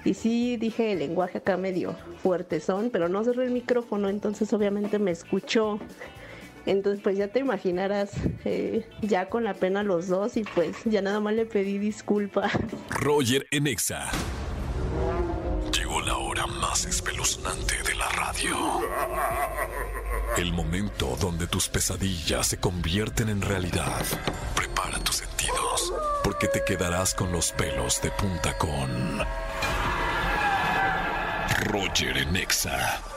y 0.04 0.14
sí 0.14 0.56
dije 0.56 0.92
el 0.92 0.99
lenguaje 0.99 1.38
acá 1.38 1.56
medio 1.56 1.94
fuerte 2.23 2.61
son, 2.61 2.90
pero 2.90 3.09
no 3.09 3.23
cerré 3.23 3.44
el 3.44 3.52
micrófono, 3.52 4.09
entonces 4.09 4.52
obviamente 4.52 4.99
me 4.99 5.12
escuchó 5.12 5.78
entonces, 6.66 7.02
pues 7.02 7.18
ya 7.18 7.28
te 7.28 7.40
imaginarás, 7.40 8.12
eh, 8.44 8.87
ya 9.02 9.28
con 9.28 9.44
la 9.44 9.54
pena 9.54 9.83
los 9.83 10.09
dos 10.09 10.37
y 10.37 10.44
pues 10.44 10.76
ya 10.85 11.02
nada 11.02 11.21
más 11.21 11.35
le 11.35 11.44
pedí 11.44 11.78
disculpa. 11.78 12.50
Roger 12.90 13.47
Enexa. 13.50 14.11
Llegó 15.76 16.00
la 16.00 16.16
hora 16.16 16.47
más 16.47 16.87
espeluznante 16.87 17.75
de 17.83 17.94
la 17.97 18.03
radio. 18.34 18.80
El 20.36 20.52
momento 20.52 21.16
donde 21.20 21.46
tus 21.46 21.68
pesadillas 21.68 22.48
se 22.48 22.58
convierten 22.58 23.28
en 23.28 23.40
realidad. 23.40 24.04
Prepara 24.54 24.98
tus 24.98 25.16
sentidos, 25.16 25.92
porque 26.22 26.48
te 26.48 26.64
quedarás 26.64 27.14
con 27.14 27.32
los 27.32 27.52
pelos 27.52 28.00
de 28.02 28.10
punta 28.10 28.56
con 28.58 29.20
Roger 31.66 32.18
Enexa. 32.18 33.13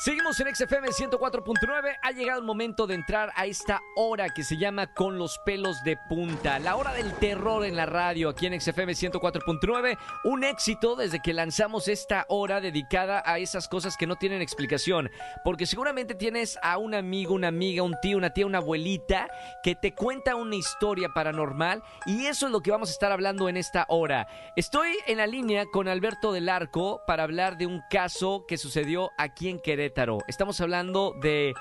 Seguimos 0.00 0.38
en 0.38 0.54
XFM 0.54 0.90
104.9. 0.90 1.96
Ha 2.00 2.12
llegado 2.12 2.38
el 2.38 2.46
momento 2.46 2.86
de 2.86 2.94
entrar 2.94 3.32
a 3.34 3.46
esta 3.46 3.80
hora 3.96 4.28
que 4.28 4.44
se 4.44 4.56
llama 4.56 4.94
Con 4.94 5.18
los 5.18 5.40
pelos 5.44 5.82
de 5.82 5.96
punta. 6.08 6.60
La 6.60 6.76
hora 6.76 6.92
del 6.92 7.12
terror 7.14 7.64
en 7.64 7.74
la 7.74 7.84
radio 7.84 8.28
aquí 8.28 8.46
en 8.46 8.60
XFM 8.60 8.92
104.9. 8.92 9.98
Un 10.22 10.44
éxito 10.44 10.94
desde 10.94 11.20
que 11.20 11.32
lanzamos 11.32 11.88
esta 11.88 12.26
hora 12.28 12.60
dedicada 12.60 13.24
a 13.26 13.40
esas 13.40 13.66
cosas 13.66 13.96
que 13.96 14.06
no 14.06 14.14
tienen 14.14 14.40
explicación. 14.40 15.10
Porque 15.42 15.66
seguramente 15.66 16.14
tienes 16.14 16.60
a 16.62 16.78
un 16.78 16.94
amigo, 16.94 17.34
una 17.34 17.48
amiga, 17.48 17.82
un 17.82 17.96
tío, 18.00 18.18
una 18.18 18.30
tía, 18.30 18.46
una 18.46 18.58
abuelita 18.58 19.26
que 19.64 19.74
te 19.74 19.96
cuenta 19.96 20.36
una 20.36 20.54
historia 20.54 21.08
paranormal. 21.12 21.82
Y 22.06 22.26
eso 22.26 22.46
es 22.46 22.52
lo 22.52 22.60
que 22.60 22.70
vamos 22.70 22.90
a 22.90 22.92
estar 22.92 23.10
hablando 23.10 23.48
en 23.48 23.56
esta 23.56 23.84
hora. 23.88 24.28
Estoy 24.54 24.96
en 25.08 25.16
la 25.16 25.26
línea 25.26 25.64
con 25.66 25.88
Alberto 25.88 26.32
del 26.32 26.48
Arco 26.48 27.02
para 27.04 27.24
hablar 27.24 27.58
de 27.58 27.66
un 27.66 27.82
caso 27.90 28.44
que 28.46 28.58
sucedió 28.58 29.10
aquí 29.18 29.48
en 29.48 29.58
Querétaro. 29.58 29.87
Estamos 30.28 30.60
hablando 30.60 31.14
de 31.20 31.54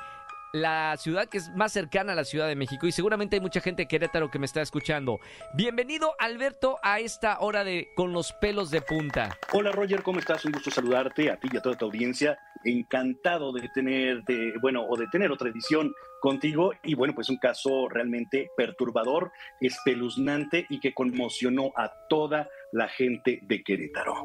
la 0.53 0.96
ciudad 0.98 1.27
que 1.27 1.38
es 1.38 1.50
más 1.55 1.72
cercana 1.72 2.13
a 2.13 2.15
la 2.15 2.24
Ciudad 2.24 2.48
de 2.48 2.55
México 2.55 2.88
y 2.88 2.91
seguramente 2.91 3.36
hay 3.36 3.41
mucha 3.41 3.62
gente 3.62 3.84
de 3.84 3.88
Querétaro 3.88 4.29
que 4.29 4.39
me 4.39 4.46
está 4.46 4.62
escuchando. 4.62 5.19
Bienvenido 5.53 6.13
Alberto 6.19 6.77
a 6.84 7.00
esta 7.00 7.39
hora 7.39 7.63
de 7.63 7.88
Con 7.96 8.12
los 8.12 8.34
pelos 8.34 8.69
de 8.69 8.81
punta. 8.81 9.38
Hola 9.53 9.72
Roger, 9.72 10.03
¿cómo 10.03 10.19
estás? 10.19 10.46
Un 10.46 10.51
gusto 10.51 10.72
saludarte 10.72 11.31
a 11.31 11.38
ti 11.38 11.48
y 11.51 11.57
a 11.57 11.62
toda 11.62 11.77
tu 11.77 11.86
audiencia. 11.86 12.38
Encantado 12.63 13.53
de 13.53 13.69
tener, 13.74 14.24
bueno, 14.62 14.86
o 14.88 14.98
de 14.98 15.07
tener 15.07 15.31
otra 15.31 15.50
edición 15.50 15.93
contigo 16.19 16.72
y 16.84 16.96
bueno, 16.96 17.13
pues 17.15 17.29
un 17.29 17.38
caso 17.38 17.88
realmente 17.88 18.50
perturbador, 18.57 19.31
espeluznante 19.62 20.65
y 20.69 20.79
que 20.79 20.93
conmocionó 20.93 21.72
a 21.75 21.91
toda 22.10 22.50
la 22.74 22.89
gente 22.89 23.39
de 23.43 23.63
Querétaro. 23.63 24.15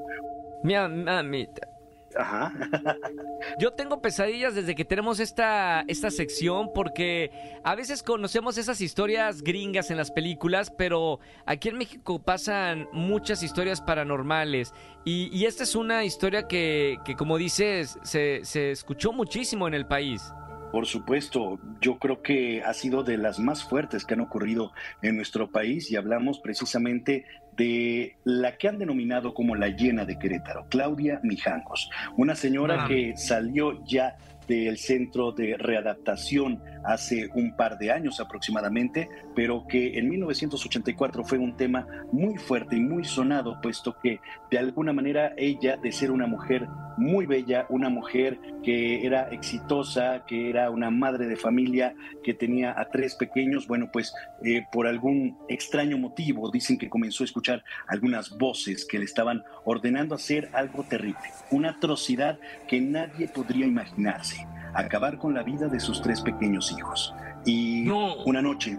Mi 0.65 0.75
mamita. 0.75 1.82
Ajá. 2.17 2.53
Yo 3.59 3.73
tengo 3.73 4.01
pesadillas 4.01 4.55
desde 4.55 4.75
que 4.75 4.85
tenemos 4.85 5.21
esta, 5.21 5.85
esta 5.89 6.11
sección 6.11 6.71
porque 6.75 7.31
a 7.65 7.75
veces 7.75 8.03
conocemos 8.03 8.59
esas 8.59 8.81
historias 8.81 9.43
gringas 9.43 9.91
en 9.91 9.97
las 9.97 10.11
películas, 10.11 10.71
pero 10.71 11.21
aquí 11.47 11.69
en 11.69 11.79
México 11.79 12.23
pasan 12.23 12.89
muchas 12.93 13.43
historias 13.43 13.81
paranormales 13.81 14.73
y, 15.05 15.29
y 15.37 15.47
esta 15.47 15.65
es 15.65 15.75
una 15.75 16.05
historia 16.05 16.47
que, 16.47 16.99
que 17.05 17.17
como 17.17 17.37
dices, 17.37 17.99
se, 18.03 18.45
se 18.45 18.71
escuchó 18.71 19.13
muchísimo 19.13 19.67
en 19.67 19.75
el 19.75 19.87
país. 19.87 20.33
Por 20.73 20.87
supuesto, 20.87 21.61
yo 21.83 21.99
creo 21.99 22.23
que 22.23 22.63
ha 22.63 22.73
sido 22.73 23.05
de 23.05 23.19
las 23.19 23.39
más 23.39 23.63
fuertes 23.63 24.07
que 24.07 24.15
han 24.15 24.21
ocurrido 24.21 24.73
en 25.03 25.17
nuestro 25.17 25.51
país 25.51 25.91
y 25.91 25.97
hablamos 25.97 26.41
precisamente 26.41 27.27
de 27.59 28.17
la 28.25 28.57
que 28.57 28.69
han 28.69 28.79
denominado 28.79 29.35
como 29.35 29.55
la 29.55 29.69
llena 29.69 30.07
de 30.07 30.19
Querétaro, 30.19 30.65
Claudia 30.71 31.21
Mijangos, 31.23 31.91
una 32.17 32.35
señora 32.35 32.87
que 32.89 33.15
salió 33.19 33.85
ya 33.85 34.17
del 34.49 34.79
centro 34.79 35.33
de 35.33 35.57
readaptación 35.57 36.61
hace 36.85 37.31
un 37.35 37.55
par 37.57 37.79
de 37.79 37.93
años 37.93 38.21
aproximadamente, 38.21 39.09
pero 39.35 39.67
que 39.69 39.99
en 39.99 40.09
1984 40.09 41.25
fue 41.25 41.39
un 41.39 41.57
tema 41.57 41.87
muy 42.11 42.37
fuerte 42.37 42.77
y 42.77 42.81
muy 42.81 43.05
sonado, 43.05 43.61
puesto 43.61 43.97
que 44.03 44.21
de 44.51 44.59
alguna 44.59 44.93
manera 44.93 45.33
ella, 45.37 45.77
de 45.77 45.93
ser 45.93 46.11
una 46.11 46.27
mujer 46.27 46.69
muy 46.97 47.27
bella, 47.27 47.67
una 47.69 47.89
mujer 47.89 48.39
que 48.63 49.07
era 49.07 49.29
exitosa, 49.31 50.25
que 50.27 50.51
era 50.51 50.71
una 50.71 50.91
madre 50.91 51.27
de 51.27 51.37
familia, 51.37 51.95
que 52.23 52.35
tenía 52.35 52.79
a 52.79 52.89
tres 52.91 53.15
pequeños, 53.15 53.67
bueno, 53.67 53.91
pues 53.93 54.15
eh, 54.45 54.65
por 54.71 54.87
algún 54.87 55.39
extraño 55.49 55.99
motivo 55.99 56.51
dicen 56.51 56.79
que 56.79 56.89
comenzó 56.89 57.25
a 57.25 57.27
escuchar 57.27 57.65
algunas 57.89 58.37
voces 58.37 58.85
que 58.85 58.99
le 58.99 59.05
estaban 59.05 59.43
ordenando 59.65 60.15
hacer 60.15 60.51
algo 60.53 60.85
terrible, 60.85 61.19
una 61.51 61.71
atrocidad 61.71 62.39
que 62.69 62.81
nadie 62.81 63.29
podría 63.29 63.67
imaginarse 63.67 64.32
acabar 64.75 65.19
con 65.19 65.35
la 65.35 65.43
vida 65.43 65.69
de 65.69 65.81
sus 65.81 66.01
tres 66.03 66.21
pequeños 66.21 66.73
hijos. 66.73 67.15
Y 67.45 67.89
una 67.89 68.43
noche, 68.43 68.79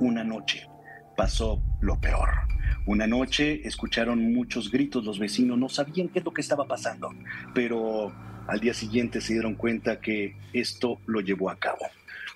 una 0.00 0.24
noche, 0.24 0.68
pasó 1.16 1.62
lo 1.80 2.00
peor. 2.00 2.30
Una 2.86 3.06
noche 3.06 3.66
escucharon 3.66 4.32
muchos 4.32 4.70
gritos 4.70 5.04
los 5.04 5.18
vecinos, 5.18 5.58
no 5.58 5.68
sabían 5.68 6.08
qué 6.08 6.20
es 6.20 6.24
lo 6.24 6.32
que 6.32 6.40
estaba 6.40 6.66
pasando, 6.66 7.14
pero 7.54 8.12
al 8.48 8.58
día 8.58 8.74
siguiente 8.74 9.20
se 9.20 9.34
dieron 9.34 9.54
cuenta 9.54 10.00
que 10.00 10.34
esto 10.52 10.98
lo 11.06 11.20
llevó 11.20 11.50
a 11.50 11.58
cabo. 11.58 11.86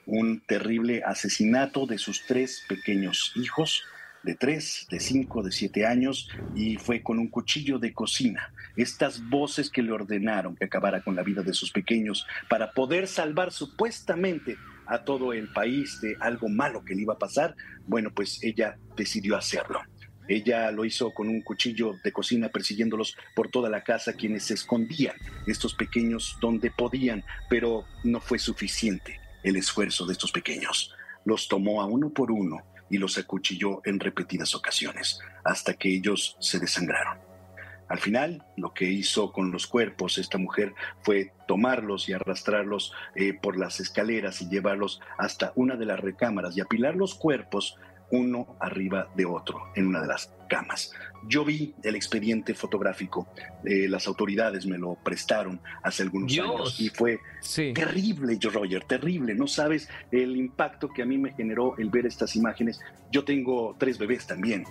Un 0.06 0.40
terrible 0.40 1.02
asesinato 1.04 1.86
de 1.86 1.98
sus 1.98 2.24
tres 2.26 2.64
pequeños 2.68 3.32
hijos, 3.36 3.84
de 4.24 4.34
tres, 4.34 4.86
de 4.90 5.00
cinco, 5.00 5.42
de 5.42 5.52
siete 5.52 5.86
años, 5.86 6.28
y 6.54 6.76
fue 6.76 7.02
con 7.02 7.18
un 7.18 7.28
cuchillo 7.28 7.78
de 7.78 7.92
cocina 7.92 8.52
estas 8.76 9.28
voces 9.28 9.70
que 9.70 9.82
le 9.82 9.92
ordenaron 9.92 10.56
que 10.56 10.64
acabara 10.64 11.02
con 11.02 11.14
la 11.14 11.22
vida 11.22 11.42
de 11.42 11.52
sus 11.52 11.70
pequeños 11.70 12.26
para 12.48 12.72
poder 12.72 13.06
salvar 13.06 13.52
supuestamente 13.52 14.56
a 14.86 15.04
todo 15.04 15.32
el 15.32 15.52
país 15.52 16.00
de 16.00 16.16
algo 16.20 16.48
malo 16.48 16.84
que 16.84 16.94
le 16.94 17.02
iba 17.02 17.14
a 17.14 17.18
pasar, 17.18 17.54
bueno, 17.86 18.10
pues 18.14 18.42
ella 18.42 18.76
decidió 18.96 19.36
hacerlo. 19.36 19.80
Ella 20.26 20.70
lo 20.70 20.84
hizo 20.84 21.12
con 21.12 21.28
un 21.28 21.42
cuchillo 21.42 21.92
de 22.02 22.12
cocina 22.12 22.48
persiguiéndolos 22.48 23.16
por 23.34 23.48
toda 23.48 23.68
la 23.68 23.82
casa, 23.82 24.14
quienes 24.14 24.44
se 24.44 24.54
escondían, 24.54 25.14
estos 25.46 25.74
pequeños, 25.74 26.38
donde 26.40 26.70
podían, 26.70 27.22
pero 27.50 27.84
no 28.04 28.20
fue 28.20 28.38
suficiente 28.38 29.20
el 29.42 29.56
esfuerzo 29.56 30.06
de 30.06 30.14
estos 30.14 30.32
pequeños. 30.32 30.94
Los 31.26 31.48
tomó 31.48 31.82
a 31.82 31.86
uno 31.86 32.10
por 32.10 32.30
uno 32.30 32.62
y 32.94 32.98
los 32.98 33.18
acuchilló 33.18 33.80
en 33.84 33.98
repetidas 33.98 34.54
ocasiones, 34.54 35.18
hasta 35.42 35.74
que 35.74 35.88
ellos 35.92 36.36
se 36.38 36.60
desangraron. 36.60 37.18
Al 37.88 37.98
final, 37.98 38.46
lo 38.56 38.72
que 38.72 38.84
hizo 38.84 39.32
con 39.32 39.50
los 39.50 39.66
cuerpos 39.66 40.16
esta 40.16 40.38
mujer 40.38 40.74
fue 41.02 41.32
tomarlos 41.48 42.08
y 42.08 42.12
arrastrarlos 42.12 42.92
eh, 43.16 43.34
por 43.34 43.58
las 43.58 43.80
escaleras 43.80 44.40
y 44.42 44.48
llevarlos 44.48 45.00
hasta 45.18 45.52
una 45.56 45.74
de 45.74 45.86
las 45.86 45.98
recámaras 45.98 46.56
y 46.56 46.60
apilar 46.60 46.94
los 46.94 47.16
cuerpos 47.16 47.76
uno 48.14 48.56
arriba 48.60 49.08
de 49.14 49.24
otro 49.24 49.70
en 49.74 49.88
una 49.88 50.00
de 50.00 50.06
las 50.06 50.32
camas. 50.48 50.92
Yo 51.26 51.44
vi 51.44 51.74
el 51.82 51.96
expediente 51.96 52.54
fotográfico, 52.54 53.26
eh, 53.64 53.88
las 53.88 54.06
autoridades 54.06 54.66
me 54.66 54.78
lo 54.78 54.94
prestaron 54.94 55.60
hace 55.82 56.02
algunos 56.02 56.32
años 56.32 56.80
y 56.80 56.90
fue 56.90 57.18
terrible, 57.74 58.38
Roger, 58.40 58.84
terrible. 58.84 59.34
No 59.34 59.46
sabes 59.46 59.88
el 60.12 60.36
impacto 60.36 60.88
que 60.88 61.02
a 61.02 61.06
mí 61.06 61.18
me 61.18 61.32
generó 61.32 61.76
el 61.78 61.90
ver 61.90 62.06
estas 62.06 62.36
imágenes. 62.36 62.80
Yo 63.10 63.24
tengo 63.24 63.74
tres 63.78 63.98
bebés 63.98 64.26
también 64.26 64.64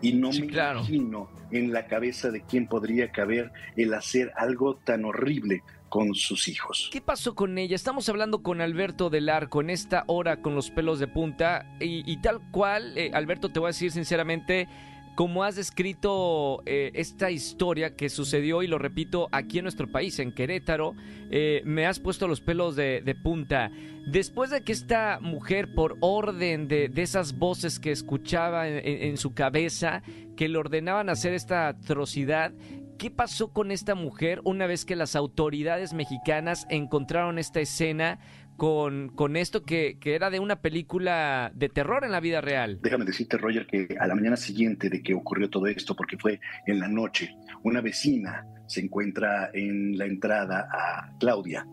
y 0.00 0.12
no 0.12 0.30
me 0.30 0.36
imagino 0.36 1.30
en 1.50 1.72
la 1.72 1.86
cabeza 1.86 2.30
de 2.30 2.42
quién 2.42 2.66
podría 2.66 3.10
caber 3.10 3.52
el 3.76 3.94
hacer 3.94 4.32
algo 4.36 4.76
tan 4.76 5.04
horrible 5.04 5.62
con 5.88 6.14
sus 6.14 6.48
hijos. 6.48 6.90
¿Qué 6.92 7.00
pasó 7.00 7.34
con 7.34 7.56
ella? 7.58 7.74
Estamos 7.74 8.08
hablando 8.08 8.42
con 8.42 8.60
Alberto 8.60 9.10
del 9.10 9.28
Arco 9.28 9.60
en 9.60 9.70
esta 9.70 10.04
hora 10.06 10.42
con 10.42 10.54
los 10.54 10.70
pelos 10.70 10.98
de 10.98 11.08
punta 11.08 11.66
y, 11.80 12.16
tal 12.18 12.40
cual, 12.50 12.96
eh, 12.96 13.10
Alberto, 13.14 13.48
te 13.48 13.58
voy 13.58 13.68
a 13.68 13.70
decir 13.70 13.90
sinceramente, 13.90 14.68
como 15.18 15.42
has 15.42 15.56
descrito 15.56 16.62
eh, 16.64 16.92
esta 16.94 17.32
historia 17.32 17.96
que 17.96 18.08
sucedió, 18.08 18.62
y 18.62 18.68
lo 18.68 18.78
repito, 18.78 19.28
aquí 19.32 19.58
en 19.58 19.64
nuestro 19.64 19.90
país, 19.90 20.20
en 20.20 20.30
Querétaro, 20.30 20.94
eh, 21.32 21.60
me 21.64 21.86
has 21.86 21.98
puesto 21.98 22.28
los 22.28 22.40
pelos 22.40 22.76
de, 22.76 23.16
punta. 23.20 23.72
Después 24.06 24.50
de 24.50 24.62
que 24.62 24.70
esta 24.70 25.18
mujer, 25.20 25.74
por 25.74 25.96
orden 25.98 26.68
de, 26.68 26.92
esas 26.94 27.36
voces 27.36 27.80
que 27.80 27.90
escuchaba 27.90 28.68
en, 28.68 29.16
su 29.16 29.34
cabeza, 29.34 30.04
que 30.36 30.48
le 30.48 30.56
ordenaban 30.56 31.08
hacer 31.08 31.34
esta 31.34 31.66
atrocidad, 31.66 32.52
¿Qué 32.96 33.12
pasó 33.12 33.52
con 33.52 33.70
esta 33.70 33.94
mujer 33.94 34.40
una 34.42 34.66
vez 34.66 34.84
que 34.84 34.96
las 34.96 35.14
autoridades 35.14 35.94
mexicanas 35.94 36.66
encontraron 36.68 37.38
esta 37.38 37.60
escena 37.60 38.18
con, 38.58 39.08
con 39.10 39.36
esto 39.36 39.62
que, 39.62 39.98
que 40.00 40.16
era 40.16 40.30
de 40.30 40.40
una 40.40 40.60
película 40.60 41.52
de 41.54 41.68
terror 41.68 42.04
en 42.04 42.10
la 42.10 42.18
vida 42.18 42.40
real. 42.40 42.80
Déjame 42.82 43.04
decirte, 43.04 43.38
Roger, 43.38 43.66
que 43.68 43.96
a 44.00 44.06
la 44.08 44.16
mañana 44.16 44.36
siguiente 44.36 44.90
de 44.90 45.00
que 45.00 45.14
ocurrió 45.14 45.48
todo 45.48 45.68
esto, 45.68 45.94
porque 45.94 46.18
fue 46.18 46.40
en 46.66 46.80
la 46.80 46.88
noche, 46.88 47.30
una 47.62 47.80
vecina 47.80 48.44
se 48.66 48.80
encuentra 48.80 49.50
en 49.54 49.96
la 49.96 50.06
entrada 50.06 50.68
a 50.72 51.16
Claudia. 51.20 51.64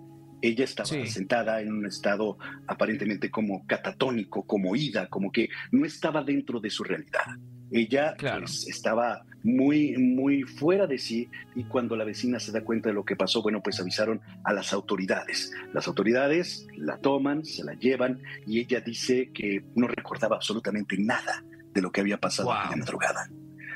Ella 0.43 0.63
estaba 0.63 0.85
Sí. 0.87 1.07
sentada 1.07 1.59
en 1.59 1.73
un 1.73 1.87
estado 1.87 2.37
aparentemente 2.67 3.31
como 3.31 3.65
catatónico, 3.65 4.45
como 4.45 4.75
ida, 4.75 5.07
como 5.07 5.31
que 5.31 5.49
no 5.71 5.85
estaba 5.87 6.23
dentro 6.23 6.59
de 6.59 6.69
su 6.69 6.83
realidad. 6.83 7.25
Ella 7.71 8.13
Claro. 8.15 8.41
pues, 8.41 8.67
estaba 8.67 9.25
muy, 9.45 9.95
muy 9.97 10.41
fuera 10.41 10.87
de 10.87 10.97
sí 10.97 11.29
y 11.55 11.63
cuando 11.65 11.95
la 11.95 12.03
vecina 12.03 12.39
se 12.39 12.51
da 12.51 12.63
cuenta 12.63 12.89
de 12.89 12.95
lo 12.95 13.05
que 13.05 13.15
pasó, 13.15 13.43
bueno, 13.43 13.61
pues 13.61 13.79
avisaron 13.79 14.19
a 14.43 14.51
las 14.53 14.73
autoridades. 14.73 15.51
Las 15.71 15.87
autoridades 15.87 16.67
la 16.75 16.97
toman, 16.97 17.45
se 17.45 17.63
la 17.63 17.73
llevan 17.75 18.21
y 18.47 18.59
ella 18.59 18.81
dice 18.81 19.29
que 19.31 19.63
no 19.75 19.87
recordaba 19.87 20.35
absolutamente 20.35 20.97
nada 20.97 21.43
de 21.71 21.81
lo 21.81 21.91
que 21.91 22.01
había 22.01 22.17
pasado 22.17 22.49
Wow. 22.49 22.57
aquella 22.57 22.77
madrugada. 22.77 23.29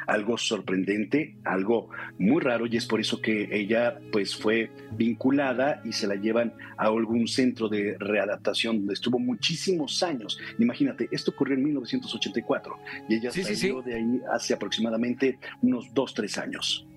Algo 0.09 0.37
sorprendente, 0.37 1.35
algo 1.43 1.89
muy 2.17 2.41
raro 2.41 2.65
y 2.65 2.77
es 2.77 2.85
por 2.87 2.99
eso 2.99 3.21
que 3.21 3.47
ella 3.51 3.99
pues 4.11 4.35
fue 4.35 4.71
vinculada 4.97 5.81
y 5.85 5.91
se 5.91 6.07
la 6.07 6.15
llevan 6.15 6.53
a 6.77 6.85
algún 6.87 7.27
centro 7.27 7.69
de 7.69 7.95
readaptación 7.99 8.79
donde 8.79 8.95
estuvo 8.95 9.19
muchísimos 9.19 10.01
años. 10.01 10.39
Imagínate, 10.57 11.07
esto 11.11 11.31
ocurrió 11.31 11.55
en 11.55 11.63
1984 11.63 12.75
y 13.07 13.15
ella 13.15 13.31
Sí, 13.31 13.43
sí, 13.43 13.55
salió 13.55 13.83
sí. 13.83 13.89
de 13.89 13.95
ahí 13.95 14.21
hace 14.31 14.53
aproximadamente 14.55 15.37
unos 15.61 15.93
dos, 15.93 16.13
tres 16.15 16.37
años. 16.39 16.87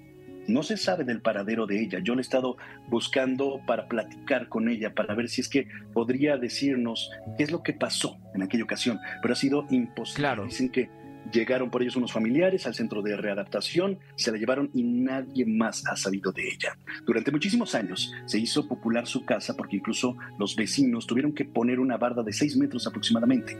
No 0.48 0.62
se 0.62 0.76
sabe 0.76 1.04
del 1.04 1.20
paradero 1.20 1.66
de 1.66 1.80
ella. 1.80 2.00
Yo 2.02 2.14
le 2.14 2.20
he 2.20 2.22
estado 2.22 2.56
buscando 2.88 3.60
para 3.66 3.86
platicar 3.86 4.48
con 4.48 4.68
ella, 4.68 4.94
para 4.94 5.14
ver 5.14 5.28
si 5.28 5.40
es 5.40 5.48
que 5.48 5.68
podría 5.92 6.36
decirnos 6.36 7.10
qué 7.36 7.44
es 7.44 7.52
lo 7.52 7.62
que 7.62 7.74
pasó 7.74 8.18
en 8.34 8.42
aquella 8.42 8.64
ocasión, 8.64 8.98
pero 9.20 9.34
ha 9.34 9.36
sido 9.36 9.66
imposible. 9.70 10.22
Claro. 10.22 10.44
Dicen 10.46 10.70
que 10.70 10.90
llegaron 11.30 11.70
por 11.70 11.82
ellos 11.82 11.96
unos 11.96 12.12
familiares 12.12 12.66
al 12.66 12.74
centro 12.74 13.02
de 13.02 13.16
readaptación, 13.16 13.98
se 14.16 14.32
la 14.32 14.38
llevaron 14.38 14.70
y 14.74 14.82
nadie 14.82 15.44
más 15.46 15.84
ha 15.86 15.96
sabido 15.96 16.32
de 16.32 16.42
ella. 16.48 16.76
Durante 17.04 17.30
muchísimos 17.30 17.74
años 17.74 18.12
se 18.26 18.38
hizo 18.38 18.66
popular 18.66 19.06
su 19.06 19.24
casa 19.24 19.54
porque 19.56 19.76
incluso 19.76 20.16
los 20.38 20.56
vecinos 20.56 21.06
tuvieron 21.06 21.32
que 21.32 21.44
poner 21.44 21.78
una 21.80 21.96
barda 21.96 22.22
de 22.22 22.32
seis 22.32 22.56
metros 22.56 22.86
aproximadamente. 22.86 23.56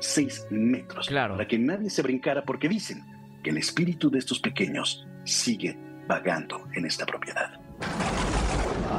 Seis 0.00 0.46
metros. 0.50 1.08
Claro. 1.08 1.34
Para 1.34 1.48
que 1.48 1.58
nadie 1.58 1.90
se 1.90 2.02
brincara 2.02 2.44
porque 2.44 2.68
dicen 2.68 3.02
que 3.42 3.50
el 3.50 3.58
espíritu 3.58 4.10
de 4.10 4.18
estos 4.18 4.38
pequeños 4.40 5.06
sigue 5.24 5.78
vagando 6.06 6.66
en 6.74 6.84
esta 6.86 7.06
propiedad. 7.06 7.60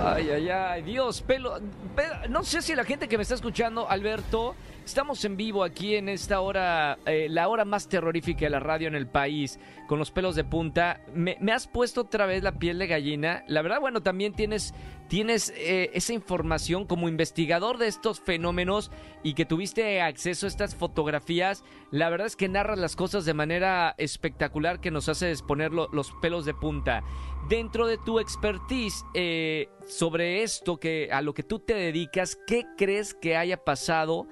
Ay, 0.04 0.30
ay, 0.30 0.50
ay, 0.50 0.82
Dios, 0.84 1.22
pelo. 1.22 1.60
pe- 1.96 2.28
No 2.30 2.44
sé 2.44 2.62
si 2.62 2.76
la 2.76 2.84
gente 2.84 3.08
que 3.08 3.18
me 3.18 3.24
está 3.24 3.36
escuchando, 3.36 3.90
Alberto, 3.90 4.56
estamos 4.86 5.26
en 5.26 5.36
vivo 5.36 5.64
aquí 5.64 5.96
en 5.96 6.10
esta 6.10 6.40
hora, 6.42 7.00
eh, 7.06 7.28
la 7.30 7.48
hora 7.48 7.66
más 7.66 7.88
terrorífica 7.90 8.46
de 8.46 8.52
la 8.52 8.60
radio 8.60 8.88
en 8.88 8.96
el 8.96 9.08
país, 9.08 9.60
con 9.88 10.00
los 10.00 10.12
pelos 10.12 10.36
de 10.36 10.44
punta. 10.44 11.02
Me, 11.14 11.38
has 11.52 11.68
puesto 11.68 12.02
otra 12.02 12.26
vez 12.26 12.44
la 12.44 12.60
piel 12.60 12.78
de 12.80 12.88
gallina. 12.88 13.44
La 13.48 13.62
verdad, 13.62 13.80
bueno, 13.82 14.02
también 14.04 14.34
tienes, 14.34 14.74
tienes 15.08 15.52
eh, 15.58 15.90
esa 15.94 16.14
información 16.14 16.86
como 16.86 17.10
investigador 17.10 17.78
de 17.78 17.88
estos 17.88 18.20
fenómenos 18.20 18.92
y 19.24 19.34
que 19.34 19.46
tuviste 19.46 20.02
acceso 20.02 20.46
a 20.46 20.50
estas 20.50 20.76
fotografías. 20.76 21.64
La 21.92 22.10
verdad 22.10 22.28
es 22.28 22.36
que 22.36 22.48
narras 22.48 22.78
las 22.78 22.96
cosas 22.96 23.26
de 23.26 23.34
manera 23.34 23.96
espectacular 23.98 24.80
que 24.80 24.92
nos 24.92 25.10
hace 25.10 25.34
poner 25.48 25.74
lo- 25.74 25.90
los 25.92 26.12
pelos 26.22 26.46
de 26.46 26.54
punta. 26.54 27.04
Dentro 27.50 27.88
de 27.88 27.98
tu 27.98 28.20
expertise 28.20 29.04
eh, 29.14 29.68
sobre 29.88 30.44
esto 30.44 30.78
que 30.78 31.10
a 31.12 31.22
lo 31.22 31.34
que 31.34 31.44
tú 31.44 31.60
te 31.60 31.74
dedicas, 31.76 32.38
¿qué 32.48 32.66
crees 32.78 33.14
que 33.14 33.36
haya 33.38 33.64
pasado 33.64 34.28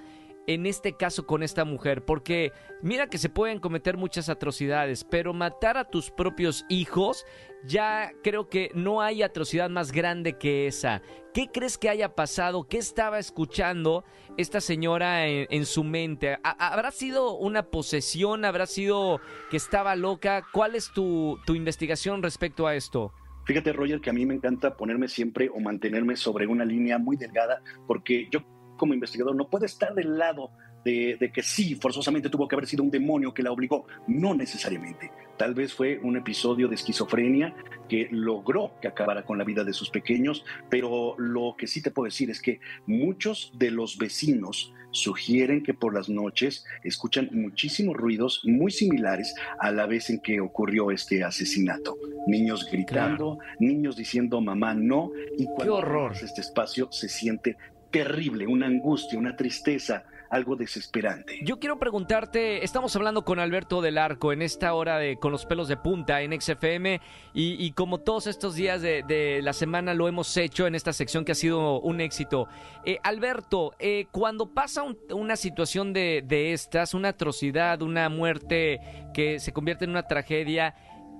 en 0.47 0.65
este 0.65 0.93
caso 0.97 1.25
con 1.25 1.43
esta 1.43 1.65
mujer? 1.65 2.03
Porque 2.05 2.51
mira 2.81 3.07
que 3.07 3.17
se 3.17 3.29
pueden 3.29 3.59
cometer 3.59 3.97
muchas 3.97 4.29
atrocidades, 4.29 5.03
pero 5.03 5.33
matar 5.33 5.77
a 5.77 5.85
tus 5.85 6.11
propios 6.11 6.65
hijos 6.69 7.25
ya 7.65 8.11
creo 8.23 8.49
que 8.49 8.69
no 8.75 9.01
hay 9.01 9.23
atrocidad 9.23 9.69
más 9.69 9.91
grande 9.93 10.37
que 10.37 10.67
esa. 10.67 11.01
¿Qué 11.33 11.47
crees 11.51 11.77
que 11.77 11.89
haya 11.89 12.13
pasado? 12.13 12.67
¿Qué 12.67 12.77
estaba 12.77 13.19
escuchando 13.19 14.03
esta 14.37 14.59
señora 14.59 15.27
en, 15.27 15.65
su 15.65 15.83
mente? 15.85 16.37
¿Ha- 16.43 16.67
¿Habrá 16.73 16.91
sido 16.91 17.37
una 17.37 17.63
posesión? 17.63 18.43
¿Habrá 18.43 18.65
sido 18.65 19.21
que 19.49 19.57
estaba 19.57 19.95
loca? 19.95 20.43
¿Cuál 20.51 20.75
es 20.75 20.91
tu, 20.93 21.39
tu 21.45 21.55
investigación 21.55 22.21
respecto 22.21 22.67
a 22.67 22.75
esto? 22.75 23.13
Fíjate, 23.45 23.73
Roger, 23.73 23.99
que 24.01 24.09
a 24.09 24.13
mí 24.13 24.25
me 24.25 24.33
encanta 24.35 24.75
ponerme 24.77 25.07
siempre 25.07 25.49
o 25.49 25.59
mantenerme 25.59 26.15
sobre 26.15 26.47
una 26.47 26.65
línea 26.65 26.97
muy 26.97 27.17
delgada, 27.17 27.61
porque 27.87 28.27
yo 28.31 28.39
como 28.83 28.93
investigador 28.93 29.33
no 29.33 29.47
puedo 29.47 29.65
estar 29.65 29.93
del 29.93 30.17
lado 30.17 30.51
de, 30.83 31.15
de, 31.17 31.31
que 31.31 31.41
sí, 31.41 31.75
forzosamente 31.75 32.27
tuvo 32.27 32.49
que 32.49 32.55
haber 32.55 32.67
sido 32.67 32.83
un 32.83 32.91
demonio 32.91 33.33
que 33.33 33.41
la 33.41 33.53
obligó. 33.53 33.87
No 34.07 34.35
necesariamente. 34.35 35.09
Tal 35.37 35.53
vez 35.53 35.73
fue 35.73 36.01
un 36.03 36.17
episodio 36.17 36.67
de 36.67 36.75
esquizofrenia 36.75 37.55
que 37.87 38.09
logró 38.11 38.73
que 38.81 38.89
acabara 38.89 39.23
con 39.23 39.37
la 39.37 39.45
vida 39.45 39.63
de 39.63 39.71
sus 39.71 39.89
pequeños, 39.89 40.43
pero 40.69 41.15
lo 41.17 41.55
que 41.57 41.67
sí 41.67 41.81
te 41.81 41.91
puedo 41.91 42.07
decir 42.07 42.29
es 42.29 42.41
que 42.41 42.59
muchos 42.85 43.53
de 43.55 43.71
los 43.71 43.97
vecinos 43.97 44.73
sugieren 44.91 45.63
que 45.63 45.73
por 45.73 45.93
las 45.93 46.07
noches 46.07 46.65
escuchan 46.83 47.29
muchísimos 47.31 47.95
ruidos 47.95 48.41
muy 48.43 48.71
similares 48.71 49.33
a 49.59 49.71
la 49.71 49.87
vez 49.87 50.09
en 50.09 50.19
que 50.19 50.39
ocurrió 50.39 50.91
este 50.91 51.23
asesinato. 51.23 51.97
Niños 52.27 52.67
gritando, 52.71 53.37
claro. 53.37 53.55
niños 53.59 53.95
diciendo 53.95 54.39
mamá 54.39 54.73
no, 54.75 55.11
y 55.37 55.45
cuando 55.45 55.77
horror. 55.77 56.13
este 56.21 56.41
espacio 56.41 56.91
se 56.91 57.09
siente 57.09 57.57
terrible, 57.93 58.47
una 58.47 58.65
angustia, 58.65 59.19
una 59.19 59.35
tristeza, 59.35 60.03
algo 60.31 60.55
desesperante. 60.55 61.37
Yo 61.43 61.59
quiero 61.59 61.77
preguntarte, 61.77 62.63
estamos 62.63 62.95
hablando 62.95 63.23
con 63.23 63.37
Alberto 63.37 63.83
del 63.83 63.99
Arco 63.99 64.33
en 64.33 64.41
esta 64.41 64.73
hora 64.73 64.97
de 64.97 65.17
Con 65.17 65.31
los 65.31 65.45
pelos 65.45 65.67
de 65.67 65.77
punta 65.77 66.21
en 66.23 66.41
XFM 66.41 66.99
y, 67.35 67.71
como 67.73 67.99
todos 67.99 68.25
estos 68.25 68.55
días 68.55 68.81
de, 68.81 69.03
de, 69.03 69.41
la 69.43 69.53
semana 69.53 69.93
lo 69.93 70.07
hemos 70.07 70.35
hecho 70.35 70.65
en 70.65 70.73
esta 70.73 70.91
sección 70.91 71.23
que 71.23 71.33
ha 71.33 71.35
sido 71.35 71.79
un 71.81 72.01
éxito. 72.01 72.47
Eh, 72.83 72.97
Alberto, 73.03 73.75
eh, 73.77 74.07
cuando 74.11 74.51
pasa 74.51 74.81
un, 74.81 74.97
una 75.11 75.35
situación 75.35 75.93
de, 75.93 76.23
de 76.25 76.53
estas, 76.53 76.95
una 76.95 77.09
atrocidad, 77.09 77.83
una 77.83 78.09
muerte 78.09 78.79
que 79.13 79.39
se 79.39 79.53
convierte 79.53 79.85
en 79.85 79.91
una 79.91 80.07
tragedia, 80.07 80.73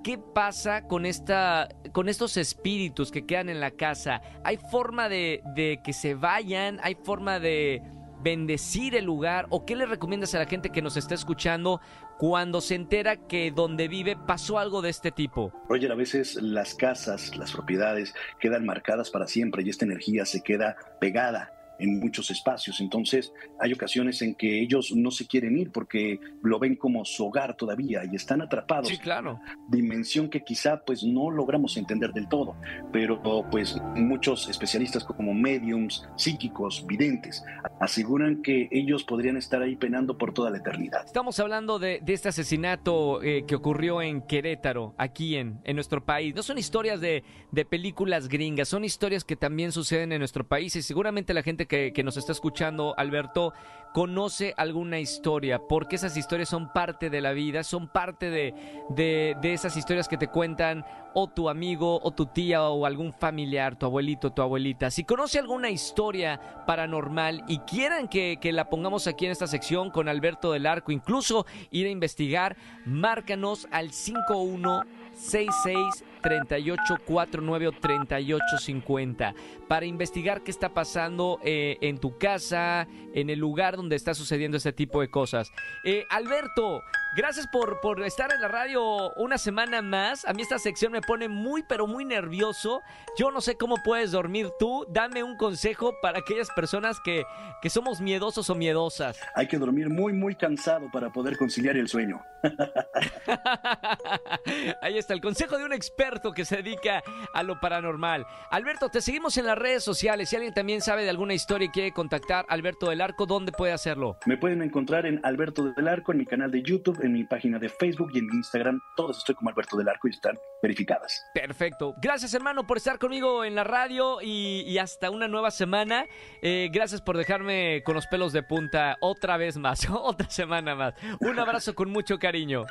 ¿Qué 0.04 0.18
pasa 0.18 0.86
con 0.86 1.06
esta, 1.06 1.66
con 1.92 2.10
estos 2.10 2.36
espíritus 2.36 3.10
que 3.10 3.24
quedan 3.24 3.48
en 3.48 3.58
la 3.58 3.70
casa? 3.70 4.20
¿Hay 4.44 4.58
forma 4.58 5.08
de, 5.08 5.40
de 5.54 5.80
que 5.82 5.94
se 5.94 6.14
vayan? 6.14 6.78
¿Hay 6.82 6.94
forma 6.94 7.40
de 7.40 7.80
bendecir 8.22 8.94
el 8.96 9.06
lugar? 9.06 9.46
¿O 9.48 9.64
qué 9.64 9.74
le 9.74 9.86
recomiendas 9.86 10.34
a 10.34 10.40
la 10.40 10.46
gente 10.46 10.68
que 10.68 10.82
nos 10.82 10.98
está 10.98 11.14
escuchando 11.14 11.80
cuando 12.18 12.60
se 12.60 12.74
entera 12.74 13.16
que 13.16 13.50
donde 13.50 13.88
vive 13.88 14.14
pasó 14.14 14.58
algo 14.58 14.82
de 14.82 14.90
este 14.90 15.10
tipo? 15.10 15.54
Roger, 15.70 15.90
a 15.90 15.94
veces 15.94 16.34
las 16.34 16.74
casas, 16.74 17.34
las 17.38 17.52
propiedades 17.52 18.14
quedan 18.40 18.66
marcadas 18.66 19.08
para 19.08 19.26
siempre 19.26 19.62
y 19.62 19.70
esta 19.70 19.86
energía 19.86 20.26
se 20.26 20.42
queda 20.42 20.76
pegada 21.00 21.50
en 21.78 22.00
muchos 22.00 22.30
espacios. 22.30 22.80
Entonces, 22.80 23.32
hay 23.60 23.72
ocasiones 23.72 24.22
en 24.22 24.34
que 24.34 24.60
ellos 24.60 24.92
no 24.94 25.10
se 25.10 25.26
quieren 25.26 25.58
ir 25.58 25.70
porque 25.70 26.20
lo 26.42 26.58
ven 26.58 26.76
como 26.76 27.04
su 27.04 27.26
hogar 27.26 27.56
todavía 27.56 28.02
y 28.10 28.16
están 28.16 28.42
atrapados. 28.42 28.88
Sí, 28.88 28.98
claro. 28.98 29.40
Dimensión 29.68 30.28
que 30.28 30.42
quizá 30.42 30.82
pues 30.84 31.02
no 31.02 31.30
logramos 31.30 31.76
entender 31.76 32.12
del 32.12 32.28
todo, 32.28 32.56
pero 32.92 33.20
pues 33.50 33.76
muchos 33.96 34.48
especialistas 34.48 35.04
como 35.04 35.34
mediums, 35.34 36.06
psíquicos, 36.16 36.86
videntes, 36.86 37.42
aseguran 37.80 38.42
que 38.42 38.68
ellos 38.70 39.04
podrían 39.04 39.36
estar 39.36 39.62
ahí 39.62 39.76
penando 39.76 40.16
por 40.18 40.32
toda 40.32 40.50
la 40.50 40.58
eternidad. 40.58 41.04
Estamos 41.04 41.38
hablando 41.40 41.78
de, 41.78 42.00
de 42.02 42.12
este 42.12 42.28
asesinato 42.28 43.22
eh, 43.22 43.44
que 43.46 43.54
ocurrió 43.54 44.02
en 44.02 44.22
Querétaro, 44.22 44.94
aquí 44.98 45.36
en, 45.36 45.60
en 45.64 45.76
nuestro 45.76 46.04
país. 46.04 46.34
No 46.34 46.42
son 46.42 46.58
historias 46.58 47.00
de, 47.00 47.24
de 47.50 47.64
películas 47.64 48.28
gringas, 48.28 48.68
son 48.68 48.84
historias 48.84 49.24
que 49.24 49.36
también 49.36 49.72
suceden 49.72 50.12
en 50.12 50.18
nuestro 50.18 50.46
país 50.46 50.76
y 50.76 50.82
seguramente 50.82 51.34
la 51.34 51.42
gente 51.42 51.63
que, 51.66 52.02
nos 52.04 52.16
está 52.16 52.32
escuchando, 52.32 52.94
Alberto, 52.96 53.52
conoce 53.92 54.54
alguna 54.56 54.98
historia, 54.98 55.60
porque 55.68 55.96
esas 55.96 56.16
historias 56.16 56.48
son 56.48 56.72
parte 56.72 57.10
de 57.10 57.20
la 57.20 57.32
vida, 57.32 57.62
son 57.62 57.88
parte 57.88 58.30
de, 58.30 58.54
de, 58.88 59.36
de, 59.40 59.52
esas 59.52 59.76
historias 59.76 60.08
que 60.08 60.16
te 60.16 60.28
cuentan 60.28 60.84
o 61.14 61.28
tu 61.28 61.48
amigo 61.48 62.00
o 62.02 62.10
tu 62.10 62.26
tía 62.26 62.64
o 62.64 62.86
algún 62.86 63.12
familiar, 63.12 63.76
tu 63.76 63.86
abuelito, 63.86 64.32
tu 64.32 64.42
abuelita. 64.42 64.90
Si 64.90 65.04
conoce 65.04 65.38
alguna 65.38 65.70
historia 65.70 66.40
paranormal 66.66 67.44
y 67.46 67.60
quieran 67.60 68.08
que, 68.08 68.38
que 68.40 68.50
la 68.52 68.68
pongamos 68.68 69.06
aquí 69.06 69.26
en 69.26 69.32
esta 69.32 69.46
sección 69.46 69.90
con 69.90 70.08
Alberto 70.08 70.50
del 70.52 70.66
Arco, 70.66 70.90
incluso 70.90 71.46
ir 71.70 71.86
a 71.86 71.90
investigar, 71.90 72.56
márcanos 72.84 73.68
al 73.70 73.92
5166 73.92 76.04
3849 76.24 77.68
o 77.68 77.72
3850 77.72 79.34
para 79.68 79.84
investigar 79.84 80.42
qué 80.42 80.50
está 80.50 80.70
pasando 80.70 81.38
eh, 81.44 81.76
en 81.82 81.98
tu 81.98 82.16
casa, 82.16 82.88
en 83.12 83.28
el 83.28 83.38
lugar 83.38 83.76
donde 83.76 83.94
está 83.94 84.14
sucediendo 84.14 84.56
este 84.56 84.72
tipo 84.72 85.02
de 85.02 85.08
cosas. 85.08 85.52
Eh, 85.84 86.06
Alberto, 86.08 86.82
gracias 87.14 87.46
por, 87.52 87.80
por 87.80 88.02
estar 88.02 88.32
en 88.32 88.40
la 88.40 88.48
radio 88.48 89.12
una 89.16 89.36
semana 89.36 89.82
más. 89.82 90.24
A 90.24 90.32
mí 90.32 90.40
esta 90.40 90.58
sección 90.58 90.92
me 90.92 91.02
pone 91.02 91.28
muy, 91.28 91.62
pero 91.62 91.86
muy 91.86 92.06
nervioso. 92.06 92.80
Yo 93.18 93.30
no 93.30 93.42
sé 93.42 93.56
cómo 93.56 93.76
puedes 93.84 94.12
dormir 94.12 94.48
tú. 94.58 94.86
Dame 94.88 95.22
un 95.22 95.36
consejo 95.36 95.94
para 96.00 96.20
aquellas 96.20 96.48
personas 96.50 96.98
que, 97.04 97.24
que 97.60 97.68
somos 97.68 98.00
miedosos 98.00 98.48
o 98.48 98.54
miedosas. 98.54 99.20
Hay 99.34 99.46
que 99.46 99.58
dormir 99.58 99.90
muy, 99.90 100.14
muy 100.14 100.34
cansado 100.34 100.90
para 100.90 101.12
poder 101.12 101.36
conciliar 101.36 101.76
el 101.76 101.88
sueño. 101.88 102.22
Ahí 104.82 104.98
está 104.98 105.14
el 105.14 105.20
consejo 105.20 105.58
de 105.58 105.64
un 105.64 105.72
experto 105.72 106.13
que 106.32 106.44
se 106.44 106.56
dedica 106.56 107.02
a 107.32 107.42
lo 107.42 107.60
paranormal. 107.60 108.26
Alberto, 108.50 108.88
te 108.88 109.00
seguimos 109.00 109.36
en 109.36 109.46
las 109.46 109.58
redes 109.58 109.82
sociales. 109.82 110.28
Si 110.28 110.36
alguien 110.36 110.54
también 110.54 110.80
sabe 110.80 111.02
de 111.02 111.10
alguna 111.10 111.34
historia 111.34 111.66
y 111.66 111.70
quiere 111.70 111.92
contactar 111.92 112.44
a 112.48 112.54
Alberto 112.54 112.90
del 112.90 113.00
Arco, 113.00 113.26
¿dónde 113.26 113.52
puede 113.52 113.72
hacerlo? 113.72 114.18
Me 114.26 114.36
pueden 114.36 114.62
encontrar 114.62 115.06
en 115.06 115.20
Alberto 115.24 115.72
del 115.72 115.88
Arco, 115.88 116.12
en 116.12 116.18
mi 116.18 116.26
canal 116.26 116.50
de 116.50 116.62
YouTube, 116.62 117.00
en 117.02 117.12
mi 117.12 117.24
página 117.24 117.58
de 117.58 117.68
Facebook 117.68 118.10
y 118.14 118.18
en 118.18 118.26
mi 118.26 118.36
Instagram. 118.36 118.80
Todas 118.96 119.18
estoy 119.18 119.34
como 119.34 119.50
Alberto 119.50 119.76
del 119.76 119.88
Arco 119.88 120.08
y 120.08 120.10
están 120.10 120.38
verificadas. 120.62 121.24
Perfecto. 121.34 121.94
Gracias, 122.00 122.34
hermano, 122.34 122.66
por 122.66 122.76
estar 122.76 122.98
conmigo 122.98 123.44
en 123.44 123.54
la 123.54 123.64
radio 123.64 124.20
y, 124.22 124.62
y 124.66 124.78
hasta 124.78 125.10
una 125.10 125.28
nueva 125.28 125.50
semana. 125.50 126.06
Eh, 126.42 126.70
gracias 126.72 127.00
por 127.00 127.16
dejarme 127.16 127.82
con 127.84 127.94
los 127.94 128.06
pelos 128.06 128.32
de 128.32 128.42
punta 128.42 128.96
otra 129.00 129.36
vez 129.36 129.56
más, 129.56 129.88
otra 129.90 130.28
semana 130.30 130.74
más. 130.74 130.94
Un 131.20 131.38
abrazo 131.38 131.74
con 131.74 131.90
mucho 131.90 132.18
cariño. 132.18 132.64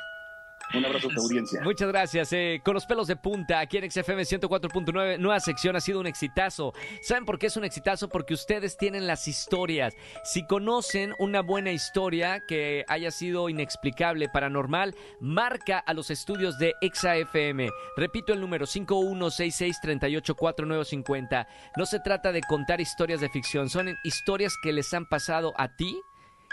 Un 0.72 0.84
abrazo 0.84 1.08
a 1.08 1.14
tu 1.14 1.20
audiencia. 1.20 1.60
Muchas 1.62 1.88
gracias. 1.88 2.32
eh, 2.32 2.60
con 2.64 2.74
los 2.74 2.86
pelos 2.86 3.06
de 3.06 3.14
punta, 3.16 3.60
aquí 3.60 3.76
en 3.76 3.88
XFM 3.90 4.22
104.9, 4.22 5.18
nueva 5.18 5.38
sección 5.38 5.76
ha 5.76 5.80
sido 5.80 6.00
un 6.00 6.06
exitazo. 6.06 6.72
¿Saben 7.02 7.24
por 7.24 7.38
qué 7.38 7.46
es 7.46 7.56
un 7.56 7.64
exitazo? 7.64 8.08
Porque 8.08 8.34
ustedes 8.34 8.76
tienen 8.76 9.06
las 9.06 9.28
historias. 9.28 9.94
Si 10.24 10.44
conocen 10.46 11.14
una 11.18 11.42
buena 11.42 11.70
historia 11.70 12.42
que 12.46 12.84
haya 12.88 13.12
sido 13.12 13.48
inexplicable, 13.48 14.28
paranormal, 14.28 14.96
marca 15.20 15.78
a 15.78 15.94
los 15.94 16.10
estudios 16.10 16.58
de 16.58 16.74
XAFM. 16.80 17.70
Repito 17.96 18.32
el 18.32 18.40
número 18.40 18.66
5166384950. 18.66 21.46
No 21.76 21.86
se 21.86 22.00
trata 22.00 22.32
de 22.32 22.40
contar 22.42 22.80
historias 22.80 23.20
de 23.20 23.30
ficción, 23.30 23.70
son 23.70 23.94
historias 24.02 24.54
que 24.62 24.72
les 24.72 24.92
han 24.92 25.06
pasado 25.06 25.52
a 25.56 25.76
ti 25.76 26.02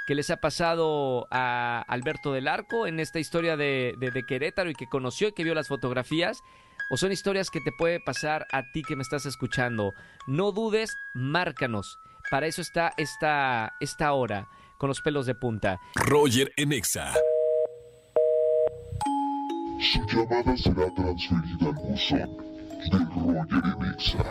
que 0.07 0.15
les 0.15 0.29
ha 0.29 0.37
pasado 0.37 1.27
a 1.31 1.83
Alberto 1.87 2.33
del 2.33 2.47
Arco 2.47 2.87
en 2.87 2.99
esta 2.99 3.19
historia 3.19 3.55
de, 3.57 3.93
de- 3.99 4.11
de 4.11 4.23
Querétaro 4.25 4.69
y 4.69 4.73
que 4.75 4.87
conoció 4.87 5.27
y 5.29 5.31
que 5.33 5.43
vio 5.43 5.53
las 5.53 5.67
fotografías? 5.67 6.39
¿O 6.89 6.97
son 6.97 7.11
historias 7.11 7.49
que 7.49 7.61
te 7.61 7.71
puede 7.77 7.99
pasar 8.01 8.45
a 8.51 8.63
ti 8.73 8.81
que 8.81 8.95
me 8.97 9.03
estás 9.03 9.25
escuchando? 9.25 9.93
No 10.27 10.51
dudes, 10.51 10.91
márcanos. 11.13 11.97
Para 12.29 12.47
eso 12.47 12.61
está 12.61 12.93
esta, 12.97 13.73
esta 13.79 14.11
hora 14.13 14.47
con 14.77 14.87
los 14.89 14.99
pelos 15.01 15.25
de 15.25 15.35
punta. 15.35 15.79
Roger 15.95 16.51
en 16.57 16.73
Exa. 16.73 17.13
Su 19.79 19.99
llamada 20.07 20.55
será 20.57 20.93
transferida 20.95 21.67
al 21.69 21.73
buzón 21.73 22.37
de 22.91 22.99
Roger 23.15 23.63
en 23.63 23.93
Exa. 23.93 24.25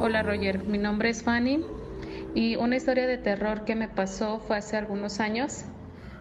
Hola 0.00 0.22
Roger, 0.22 0.64
mi 0.64 0.78
nombre 0.78 1.08
es 1.10 1.22
Fanny 1.22 1.64
y 2.36 2.56
una 2.56 2.76
historia 2.76 3.06
de 3.06 3.16
terror 3.16 3.64
que 3.64 3.74
me 3.74 3.88
pasó 3.88 4.40
fue 4.40 4.58
hace 4.58 4.76
algunos 4.76 5.20
años. 5.20 5.64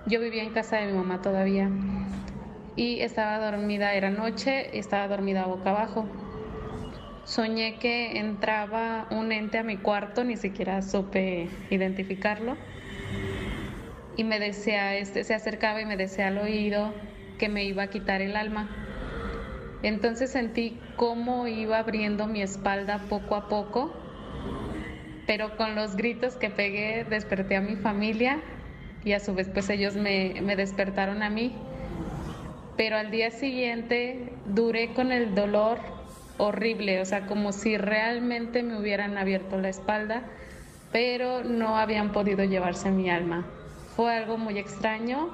Yo 0.06 0.22
vivía 0.22 0.44
en 0.44 0.54
casa 0.54 0.78
de 0.78 0.86
mi 0.86 0.94
mamá 0.94 1.22
todavía 1.22 1.70
y 2.78 3.02
estaba 3.02 3.38
dormida, 3.38 3.94
era 3.94 4.10
noche, 4.10 4.80
estaba 4.80 5.10
dormida 5.10 5.46
boca 5.46 5.72
abajo. 5.72 6.08
Soñé 7.26 7.80
que 7.80 8.18
entraba 8.18 9.08
un 9.12 9.34
ente 9.34 9.58
a 9.58 9.64
mi 9.64 9.76
cuarto, 9.76 10.24
ni 10.24 10.38
siquiera 10.38 10.82
supe 10.84 11.50
identificarlo. 11.70 12.56
Y 14.16 14.24
me 14.24 14.40
decía, 14.40 14.96
este, 14.96 15.26
se 15.26 15.34
acercaba 15.34 15.82
y 15.82 15.86
me 15.86 15.98
decía 15.98 16.28
al 16.28 16.38
oído 16.38 16.94
que 17.38 17.50
me 17.50 17.66
iba 17.66 17.84
a 17.84 17.88
quitar 17.88 18.22
el 18.22 18.38
alma. 18.38 18.70
Entonces 19.84 20.32
sentí 20.32 20.80
cómo 20.96 21.46
iba 21.48 21.80
abriendo 21.80 22.26
mi 22.26 22.42
espalda 22.42 23.00
poco 23.10 23.36
a 23.36 23.50
poco, 23.50 24.05
pero 25.26 25.58
con 25.58 25.76
los 25.76 25.96
gritos 25.96 26.36
que 26.36 26.50
pegué 26.50 27.06
desperté 27.10 27.56
a 27.56 27.62
mi 27.62 27.76
familia 27.76 28.42
y 29.04 29.14
a 29.14 29.20
su 29.20 29.34
vez 29.34 29.50
pues 29.50 29.70
ellos 29.70 29.96
me, 29.96 30.42
me 30.42 30.56
despertaron 30.56 31.24
a 31.24 31.30
mí. 31.30 31.56
Pero 32.78 32.98
al 32.98 33.12
día 33.12 33.32
siguiente 33.32 34.34
duré 34.46 34.94
con 34.94 35.12
el 35.12 35.34
dolor 35.34 35.80
horrible, 36.38 37.00
o 37.02 37.06
sea, 37.06 37.26
como 37.26 37.54
si 37.54 37.78
realmente 37.78 38.64
me 38.64 38.78
hubieran 38.78 39.18
abierto 39.18 39.58
la 39.58 39.70
espalda, 39.70 40.24
pero 40.92 41.44
no 41.44 41.78
habían 41.78 42.12
podido 42.12 42.44
llevarse 42.44 42.92
mi 42.92 43.10
alma. 43.10 43.46
Fue 43.96 44.14
algo 44.14 44.38
muy 44.38 44.58
extraño 44.58 45.30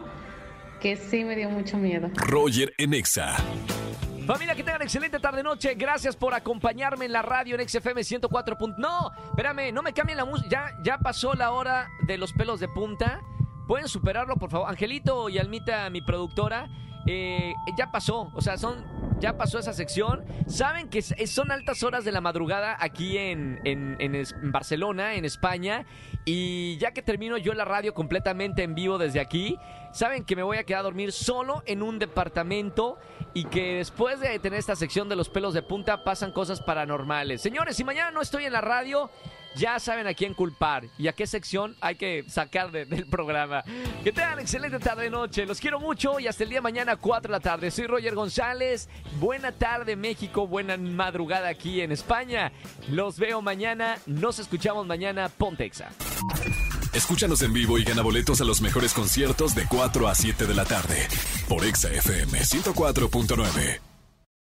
que 0.79 0.95
sí 0.95 1.23
me 1.23 1.35
dio 1.35 1.49
mucho 1.49 1.77
miedo. 1.77 2.09
Roger 2.15 2.73
en 2.77 2.93
Exa. 2.93 3.35
Familia, 4.25 4.55
que 4.55 4.63
tengan 4.63 4.81
excelente 4.81 5.19
tarde-noche. 5.19 5.73
Gracias 5.75 6.15
por 6.15 6.33
acompañarme 6.33 7.05
en 7.05 7.11
la 7.11 7.21
radio 7.21 7.55
en 7.59 7.67
XFM 7.67 8.03
104. 8.03 8.57
punt- 8.57 8.77
No, 8.77 9.11
espérame, 9.29 9.73
no 9.73 9.81
me 9.81 9.93
cambien 9.93 10.17
la 10.17 10.25
música. 10.25 10.49
Ya, 10.49 10.71
ya 10.83 10.97
pasó 10.99 11.33
la 11.33 11.51
hora 11.51 11.89
de 12.05 12.17
los 12.17 12.31
pelos 12.33 12.59
de 12.59 12.67
punta. 12.67 13.21
¿Pueden 13.67 13.87
superarlo, 13.87 14.35
por 14.37 14.49
favor? 14.51 14.69
Angelito 14.69 15.27
y 15.29 15.37
Almita, 15.39 15.89
mi 15.89 16.01
productora, 16.01 16.69
eh, 17.07 17.53
ya 17.77 17.91
pasó. 17.91 18.31
O 18.33 18.41
sea, 18.41 18.57
son, 18.57 18.85
ya 19.21 19.37
pasó 19.37 19.59
esa 19.59 19.71
sección. 19.71 20.25
Saben 20.47 20.89
que 20.89 21.01
son 21.01 21.51
altas 21.51 21.83
horas 21.83 22.03
de 22.03 22.11
la 22.11 22.19
madrugada 22.19 22.75
aquí 22.79 23.17
en 23.17 23.61
Barcelona, 24.51 25.13
en 25.13 25.23
España. 25.23 25.85
Y 26.25 26.77
ya 26.77 26.91
que 26.91 27.01
termino 27.01 27.37
yo 27.37 27.53
la 27.53 27.65
radio 27.65 27.93
completamente 27.93 28.63
en 28.63 28.75
vivo 28.75 28.97
desde 28.97 29.19
aquí, 29.19 29.57
saben 29.91 30.25
que 30.25 30.35
me 30.35 30.43
voy 30.43 30.57
a 30.57 30.63
quedar 30.63 30.81
a 30.81 30.83
dormir 30.83 31.11
solo 31.11 31.63
en 31.65 31.81
un 31.81 31.99
departamento 31.99 32.99
y 33.33 33.45
que 33.45 33.77
después 33.77 34.19
de 34.19 34.37
tener 34.39 34.59
esta 34.59 34.75
sección 34.75 35.07
de 35.07 35.15
los 35.15 35.29
pelos 35.29 35.53
de 35.53 35.61
punta 35.61 36.03
pasan 36.03 36.31
cosas 36.31 36.61
paranormales. 36.61 37.41
Señores, 37.41 37.75
si 37.75 37.83
mañana 37.83 38.11
no 38.11 38.21
estoy 38.21 38.45
en 38.45 38.53
la 38.53 38.61
radio, 38.61 39.09
ya 39.55 39.79
saben 39.79 40.07
a 40.07 40.13
quién 40.13 40.33
culpar 40.33 40.85
y 40.97 41.07
a 41.07 41.13
qué 41.13 41.27
sección 41.27 41.75
hay 41.81 41.95
que 41.95 42.23
sacar 42.27 42.71
de- 42.71 42.85
del 42.85 43.05
programa. 43.07 43.63
Que 44.03 44.11
tengan 44.11 44.39
excelente 44.39 44.79
tarde 44.79 45.09
noche. 45.09 45.45
Los 45.45 45.59
quiero 45.59 45.79
mucho 45.79 46.19
y 46.19 46.27
hasta 46.27 46.43
el 46.43 46.49
día 46.49 46.57
de 46.59 46.61
mañana 46.63 46.95
4 46.95 47.31
de 47.31 47.37
la 47.37 47.39
tarde. 47.41 47.71
Soy 47.71 47.87
Roger 47.87 48.15
González. 48.15 48.89
Buena 49.19 49.51
tarde 49.51 49.95
México, 49.95 50.47
buena 50.47 50.77
madrugada 50.77 51.49
aquí 51.49 51.81
en 51.81 51.91
España. 51.91 52.51
Los 52.89 53.17
veo 53.19 53.41
mañana, 53.41 53.97
nos 54.05 54.39
escuchamos 54.39 54.85
mañana. 54.87 55.29
Pontexa. 55.29 55.89
Escúchanos 56.93 57.41
en 57.41 57.53
vivo 57.53 57.77
y 57.77 57.83
gana 57.83 58.01
boletos 58.01 58.41
a 58.41 58.43
los 58.43 58.61
mejores 58.61 58.93
conciertos 58.93 59.55
de 59.55 59.65
4 59.67 60.07
a 60.09 60.15
7 60.15 60.45
de 60.45 60.53
la 60.53 60.65
tarde 60.65 61.07
por 61.47 61.63
Exa 61.65 61.89
FM 61.89 62.39
104.9. 62.39 63.90